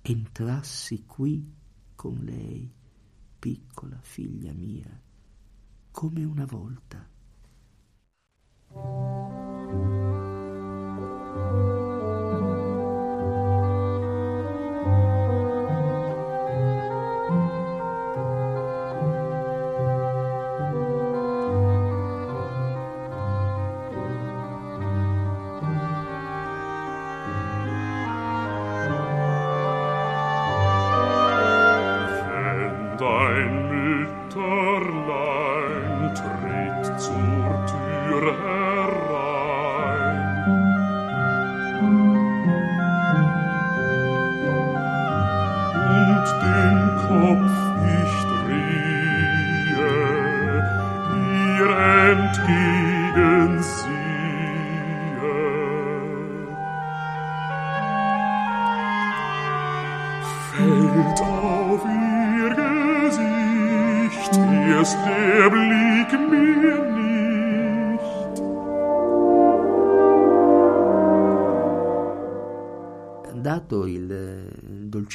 entrassi 0.09 1.03
qui 1.05 1.53
con 1.93 2.19
lei, 2.23 2.73
piccola 3.37 3.99
figlia 4.01 4.53
mia, 4.53 5.01
come 5.91 6.23
una 6.23 6.45
volta. 6.45 7.05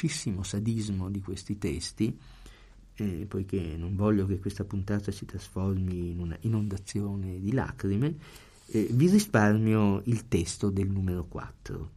Dolcissimo 0.03 0.43
sadismo 0.43 1.09
di 1.09 1.21
questi 1.21 1.57
testi, 1.57 2.17
eh, 2.95 3.25
poiché 3.27 3.75
non 3.77 3.95
voglio 3.95 4.25
che 4.25 4.39
questa 4.39 4.65
puntata 4.65 5.11
si 5.11 5.25
trasformi 5.25 6.11
in 6.11 6.19
una 6.19 6.37
inondazione 6.41 7.39
di 7.39 7.53
lacrime, 7.53 8.15
eh, 8.67 8.89
vi 8.91 9.09
risparmio 9.09 10.01
il 10.05 10.27
testo 10.27 10.69
del 10.69 10.89
numero 10.89 11.25
4. 11.25 11.91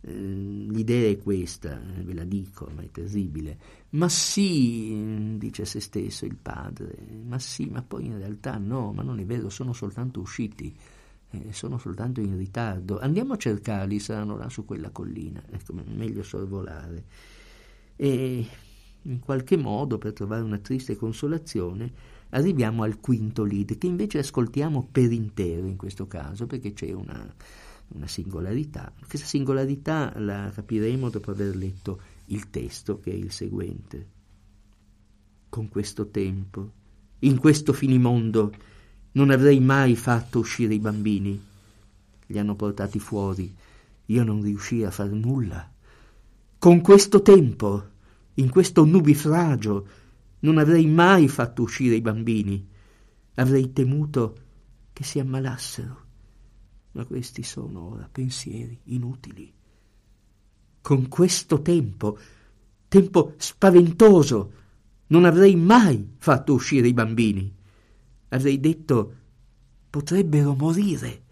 Eh, 0.00 0.12
l'idea 0.12 1.10
è 1.10 1.18
questa, 1.18 1.78
eh, 1.78 2.02
ve 2.02 2.14
la 2.14 2.24
dico, 2.24 2.70
ma 2.74 2.82
è 2.82 2.90
terribile. 2.90 3.58
Ma 3.90 4.08
sì, 4.08 5.36
dice 5.36 5.62
a 5.62 5.66
se 5.66 5.80
stesso 5.80 6.24
il 6.24 6.36
padre, 6.36 6.96
ma 7.26 7.38
sì, 7.38 7.66
ma 7.66 7.82
poi 7.82 8.06
in 8.06 8.16
realtà 8.16 8.56
no, 8.56 8.92
ma 8.92 9.02
non 9.02 9.18
è 9.18 9.26
vero, 9.26 9.50
sono 9.50 9.74
soltanto 9.74 10.20
usciti 10.20 10.74
eh, 11.30 11.52
sono 11.52 11.78
soltanto 11.78 12.20
in 12.20 12.36
ritardo. 12.36 12.98
Andiamo 12.98 13.34
a 13.34 13.36
cercarli, 13.36 13.98
saranno 13.98 14.36
là 14.36 14.48
su 14.48 14.64
quella 14.64 14.90
collina, 14.90 15.42
ecco, 15.50 15.72
meglio 15.72 16.22
sorvolare. 16.22 17.04
E 17.96 18.46
in 19.02 19.20
qualche 19.20 19.56
modo, 19.56 19.98
per 19.98 20.12
trovare 20.12 20.42
una 20.42 20.58
triste 20.58 20.96
consolazione, 20.96 21.92
arriviamo 22.30 22.82
al 22.82 22.98
quinto 23.00 23.44
lead, 23.44 23.78
che 23.78 23.86
invece 23.86 24.18
ascoltiamo 24.18 24.88
per 24.90 25.12
intero 25.12 25.66
in 25.66 25.76
questo 25.76 26.06
caso, 26.06 26.46
perché 26.46 26.72
c'è 26.72 26.92
una, 26.92 27.34
una 27.88 28.06
singolarità. 28.06 28.92
Questa 29.06 29.26
singolarità 29.26 30.12
la 30.18 30.50
capiremo 30.52 31.08
dopo 31.08 31.30
aver 31.30 31.56
letto 31.56 32.00
il 32.26 32.50
testo, 32.50 32.98
che 32.98 33.12
è 33.12 33.14
il 33.14 33.30
seguente. 33.30 34.14
Con 35.48 35.68
questo 35.68 36.08
tempo, 36.08 36.72
in 37.20 37.38
questo 37.38 37.72
finimondo, 37.72 38.52
non 39.16 39.30
avrei 39.30 39.60
mai 39.60 39.96
fatto 39.96 40.38
uscire 40.38 40.74
i 40.74 40.78
bambini. 40.78 41.42
Li 42.26 42.38
hanno 42.38 42.54
portati 42.54 42.98
fuori. 42.98 43.54
Io 44.06 44.24
non 44.24 44.42
riuscii 44.42 44.84
a 44.84 44.90
far 44.90 45.08
nulla. 45.08 45.70
Con 46.58 46.80
questo 46.82 47.22
tempo, 47.22 47.88
in 48.34 48.50
questo 48.50 48.84
nubifragio, 48.84 49.88
non 50.40 50.58
avrei 50.58 50.86
mai 50.86 51.28
fatto 51.28 51.62
uscire 51.62 51.94
i 51.94 52.02
bambini. 52.02 52.68
Avrei 53.36 53.72
temuto 53.72 54.36
che 54.92 55.02
si 55.02 55.18
ammalassero. 55.18 56.04
Ma 56.92 57.04
questi 57.06 57.42
sono 57.42 57.92
ora 57.92 58.08
pensieri 58.10 58.78
inutili. 58.84 59.50
Con 60.82 61.08
questo 61.08 61.62
tempo, 61.62 62.18
tempo 62.86 63.34
spaventoso, 63.38 64.52
non 65.08 65.24
avrei 65.24 65.56
mai 65.56 66.14
fatto 66.18 66.52
uscire 66.52 66.88
i 66.88 66.92
bambini. 66.92 67.54
Avrei 68.36 68.60
detto 68.60 69.14
potrebbero 69.88 70.54
morire, 70.54 71.24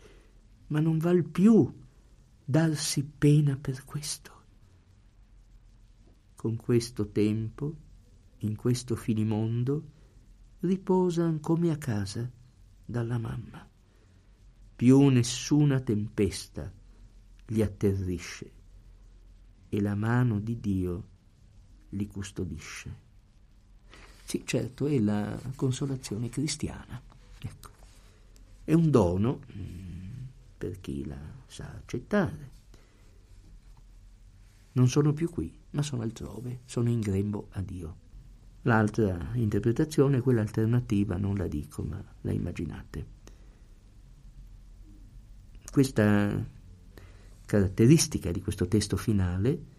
ma 0.69 0.81
non 0.81 0.97
val 0.97 1.23
più 1.23 1.71
darsi 2.43 3.05
pena 3.05 3.59
per 3.59 3.85
questo. 3.85 4.33
Con 6.35 6.57
questo 6.57 7.11
tempo, 7.11 7.75
in 8.39 8.57
questo 8.57 8.97
finimondo, 8.97 9.91
riposan 10.61 11.41
come 11.41 11.71
a 11.71 11.77
casa 11.77 12.27
dalla 12.87 13.19
mamma. 13.19 13.69
Più 14.75 15.07
nessuna 15.09 15.81
tempesta 15.81 16.73
li 17.49 17.61
atterrisce 17.61 18.53
e 19.69 19.81
la 19.83 19.95
mano 19.95 20.41
di 20.41 20.59
Dio 20.59 21.09
li 21.91 22.07
custodisce. 22.07 23.04
Sì, 24.25 24.43
certo, 24.45 24.87
è 24.87 24.99
la 24.99 25.39
consolazione 25.55 26.29
cristiana. 26.31 27.01
Ecco. 27.39 27.69
È 28.65 28.73
un 28.73 28.91
dono 28.91 29.41
mm, 29.57 30.25
per 30.57 30.81
chi 30.81 31.05
la 31.07 31.19
sa 31.47 31.71
accettare. 31.71 32.51
Non 34.73 34.89
sono 34.89 35.13
più 35.13 35.31
qui, 35.31 35.57
ma 35.71 35.83
sono 35.83 36.03
altrove, 36.03 36.61
sono 36.65 36.89
in 36.89 37.01
grembo 37.01 37.49
a 37.53 37.61
Dio. 37.61 37.97
L'altra 38.63 39.33
interpretazione, 39.35 40.21
quella 40.21 40.41
alternativa, 40.41 41.17
non 41.17 41.37
la 41.37 41.47
dico, 41.47 41.83
ma 41.83 42.03
la 42.23 42.33
immaginate. 42.33 43.07
Questa 45.71 46.53
caratteristica 47.45 48.31
di 48.31 48.41
questo 48.41 48.67
testo 48.67 48.97
finale 48.97 49.73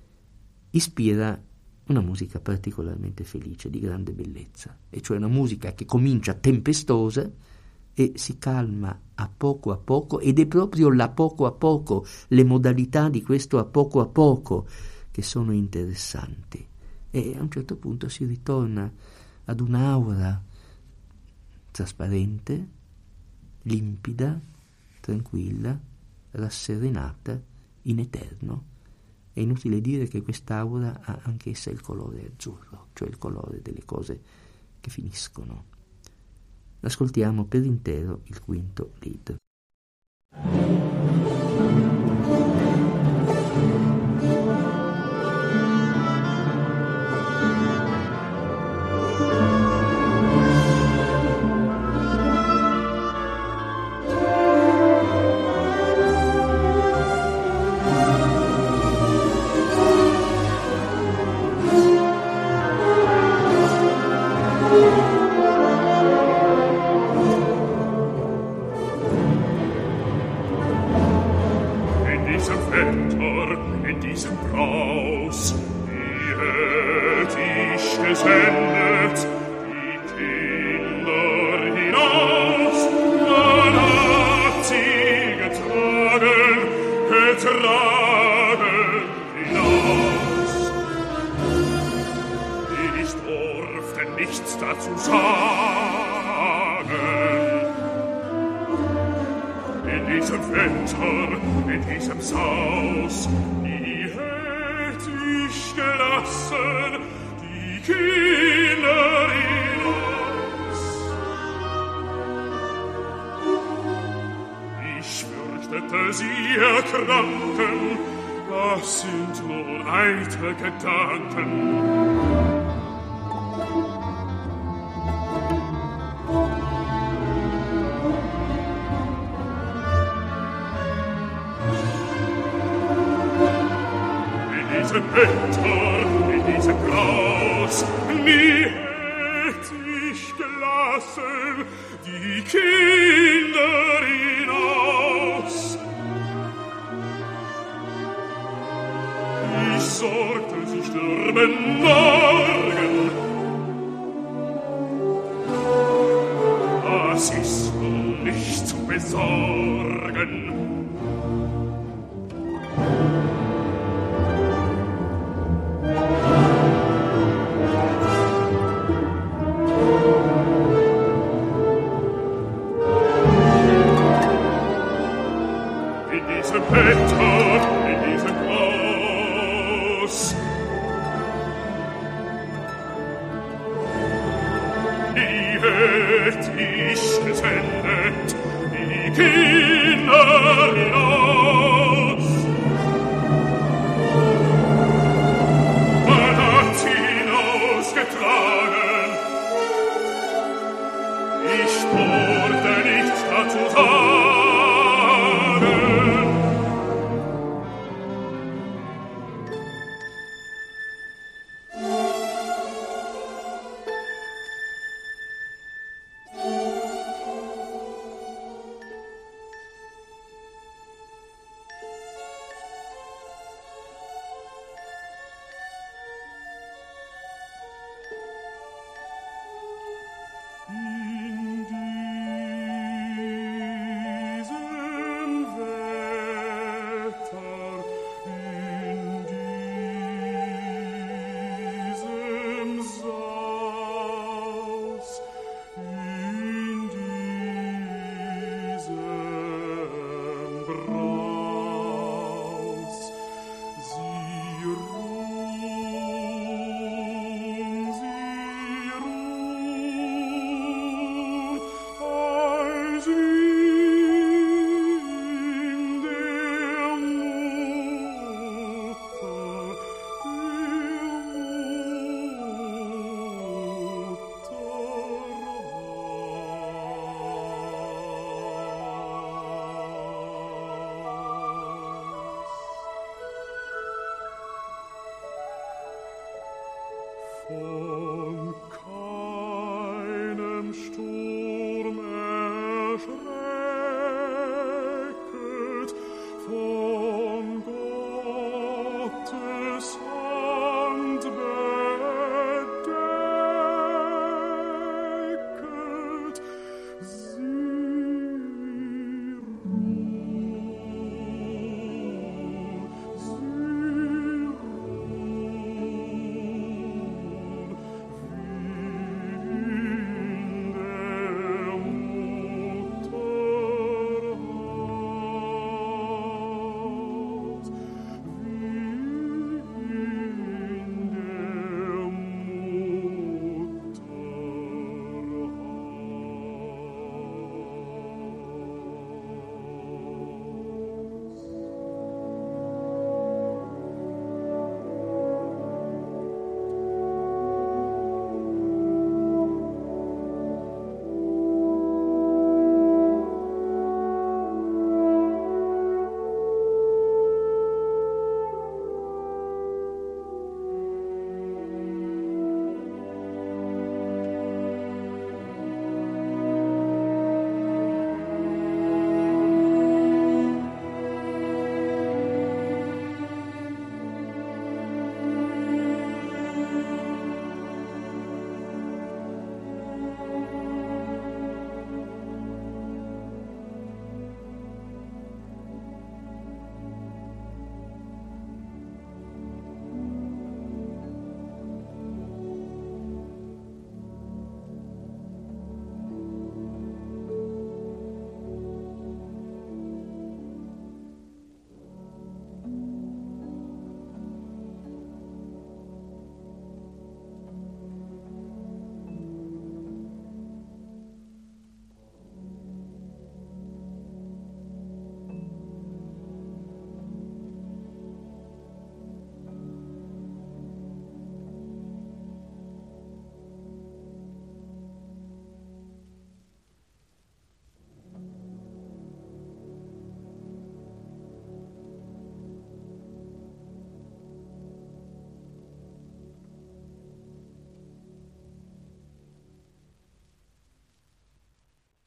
ispira 0.70 1.41
una 1.88 2.02
musica 2.02 2.40
particolarmente 2.40 3.24
felice, 3.24 3.70
di 3.70 3.80
grande 3.80 4.12
bellezza, 4.12 4.76
e 4.90 5.02
cioè 5.02 5.18
una 5.18 5.28
musica 5.28 5.74
che 5.74 5.86
comincia 5.86 6.34
tempestosa 6.34 7.30
e 7.94 8.14
si 8.16 8.38
calma 8.38 9.00
a 9.16 9.30
poco 9.30 9.72
a 9.72 9.78
poco 9.78 10.20
ed 10.20 10.40
è 10.40 10.46
proprio 10.48 10.92
la 10.92 11.10
poco 11.10 11.46
a 11.46 11.52
poco, 11.52 12.06
le 12.28 12.44
modalità 12.44 13.10
di 13.10 13.22
questo 13.22 13.58
a 13.58 13.66
poco 13.66 14.02
a 14.02 14.08
poco 14.08 14.68
che 15.12 15.22
sono 15.22 15.54
interessanti. 15.54 16.68
E 17.10 17.36
a 17.38 17.42
un 17.42 17.50
certo 17.50 17.78
punto 17.78 18.10
si 18.10 18.26
ritorna 18.26 18.92
ad 19.46 19.60
un'aura 19.62 20.44
trasparente, 21.72 22.68
limpida, 23.62 24.40
tranquilla, 25.00 25.80
rasserenata, 26.32 27.42
in 27.84 28.00
eterno 28.00 28.74
è 29.36 29.42
inutile 29.42 29.82
dire 29.82 30.08
che 30.08 30.22
quest'aura 30.22 31.02
ha 31.04 31.20
anch'essa 31.24 31.70
il 31.70 31.82
colore 31.82 32.32
azzurro, 32.34 32.88
cioè 32.94 33.10
il 33.10 33.18
colore 33.18 33.62
delle 33.62 33.84
cose 33.84 34.22
che 34.80 34.90
finiscono. 34.90 35.66
Ascoltiamo 36.80 37.44
per 37.44 37.66
intero 37.66 38.22
il 38.28 38.40
quinto 38.40 38.94
lead. 39.00 39.36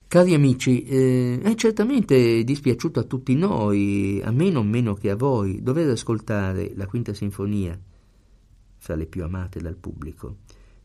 Cari 0.09 0.33
amici, 0.33 0.85
eh, 0.85 1.39
è 1.43 1.55
certamente 1.55 2.43
dispiaciuto 2.43 2.99
a 2.99 3.03
tutti 3.03 3.35
noi, 3.35 4.19
a 4.25 4.31
me 4.31 4.49
non 4.49 4.67
meno 4.67 4.95
che 4.95 5.11
a 5.11 5.17
voi, 5.17 5.63
dover 5.63 5.91
ascoltare 5.91 6.73
la 6.77 6.87
quinta 6.87 7.13
sinfonia, 7.13 7.79
fra 8.79 8.95
le 8.95 9.05
più 9.05 9.23
amate 9.23 9.61
dal 9.61 9.77
pubblico, 9.77 10.37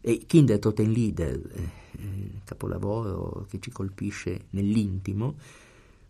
e 0.01 0.25
Kinder 0.27 0.59
Totenlieder, 0.59 1.39
eh, 1.53 2.41
capolavoro 2.43 3.45
che 3.49 3.61
ci 3.61 3.71
colpisce 3.71 4.47
nell'intimo, 4.49 5.35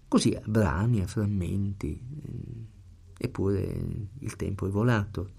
così 0.08 0.34
a 0.34 0.42
brani, 0.44 1.02
a 1.02 1.06
frammenti, 1.06 1.92
eh, 1.92 3.26
eppure 3.26 3.80
il 4.18 4.36
tempo 4.36 4.66
è 4.66 4.70
volato. 4.72 5.30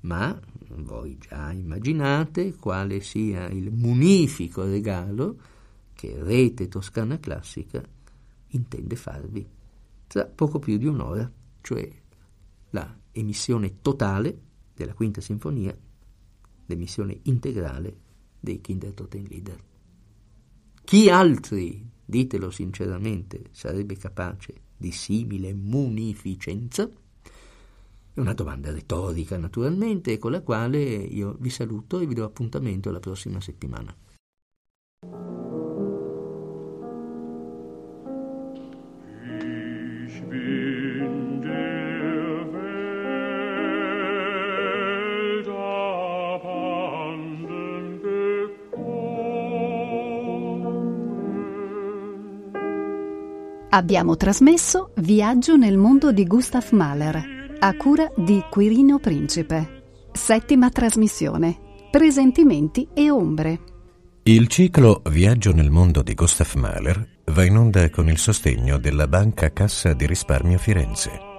Ma 0.00 0.38
voi 0.84 1.16
già 1.16 1.50
immaginate 1.50 2.56
quale 2.56 3.00
sia 3.00 3.48
il 3.48 3.70
munifico 3.72 4.64
regalo 4.64 5.36
che 6.02 6.20
Rete 6.20 6.66
Toscana 6.66 7.20
Classica 7.20 7.80
intende 8.48 8.96
farvi 8.96 9.48
tra 10.08 10.26
poco 10.26 10.58
più 10.58 10.76
di 10.76 10.86
un'ora, 10.86 11.30
cioè 11.60 11.88
la 12.70 12.98
emissione 13.12 13.80
totale 13.80 14.36
della 14.74 14.94
quinta 14.94 15.20
sinfonia, 15.20 15.78
l'emissione 16.66 17.20
integrale 17.22 17.96
dei 18.40 18.60
Kindertotenlieder. 18.60 19.64
Chi 20.82 21.08
altri, 21.08 21.88
ditelo 22.04 22.50
sinceramente, 22.50 23.44
sarebbe 23.52 23.96
capace 23.96 24.54
di 24.76 24.90
simile 24.90 25.54
munificenza? 25.54 26.90
È 28.12 28.18
una 28.18 28.34
domanda 28.34 28.72
retorica, 28.72 29.38
naturalmente, 29.38 30.18
con 30.18 30.32
la 30.32 30.42
quale 30.42 30.80
io 30.82 31.36
vi 31.38 31.48
saluto 31.48 32.00
e 32.00 32.06
vi 32.06 32.14
do 32.14 32.24
appuntamento 32.24 32.90
la 32.90 32.98
prossima 32.98 33.40
settimana. 33.40 34.01
Abbiamo 53.74 54.18
trasmesso 54.18 54.90
Viaggio 54.96 55.56
nel 55.56 55.78
mondo 55.78 56.12
di 56.12 56.26
Gustav 56.26 56.72
Mahler, 56.72 57.56
a 57.58 57.74
cura 57.74 58.06
di 58.14 58.44
Quirino 58.50 58.98
Principe. 58.98 59.84
Settima 60.12 60.68
trasmissione. 60.68 61.56
Presentimenti 61.90 62.86
e 62.92 63.10
ombre. 63.10 63.60
Il 64.24 64.48
ciclo 64.48 65.00
Viaggio 65.08 65.54
nel 65.54 65.70
mondo 65.70 66.02
di 66.02 66.12
Gustav 66.12 66.52
Mahler 66.56 67.20
va 67.32 67.44
in 67.44 67.56
onda 67.56 67.88
con 67.88 68.10
il 68.10 68.18
sostegno 68.18 68.76
della 68.76 69.08
Banca 69.08 69.50
Cassa 69.54 69.94
di 69.94 70.06
Risparmio 70.06 70.58
Firenze. 70.58 71.31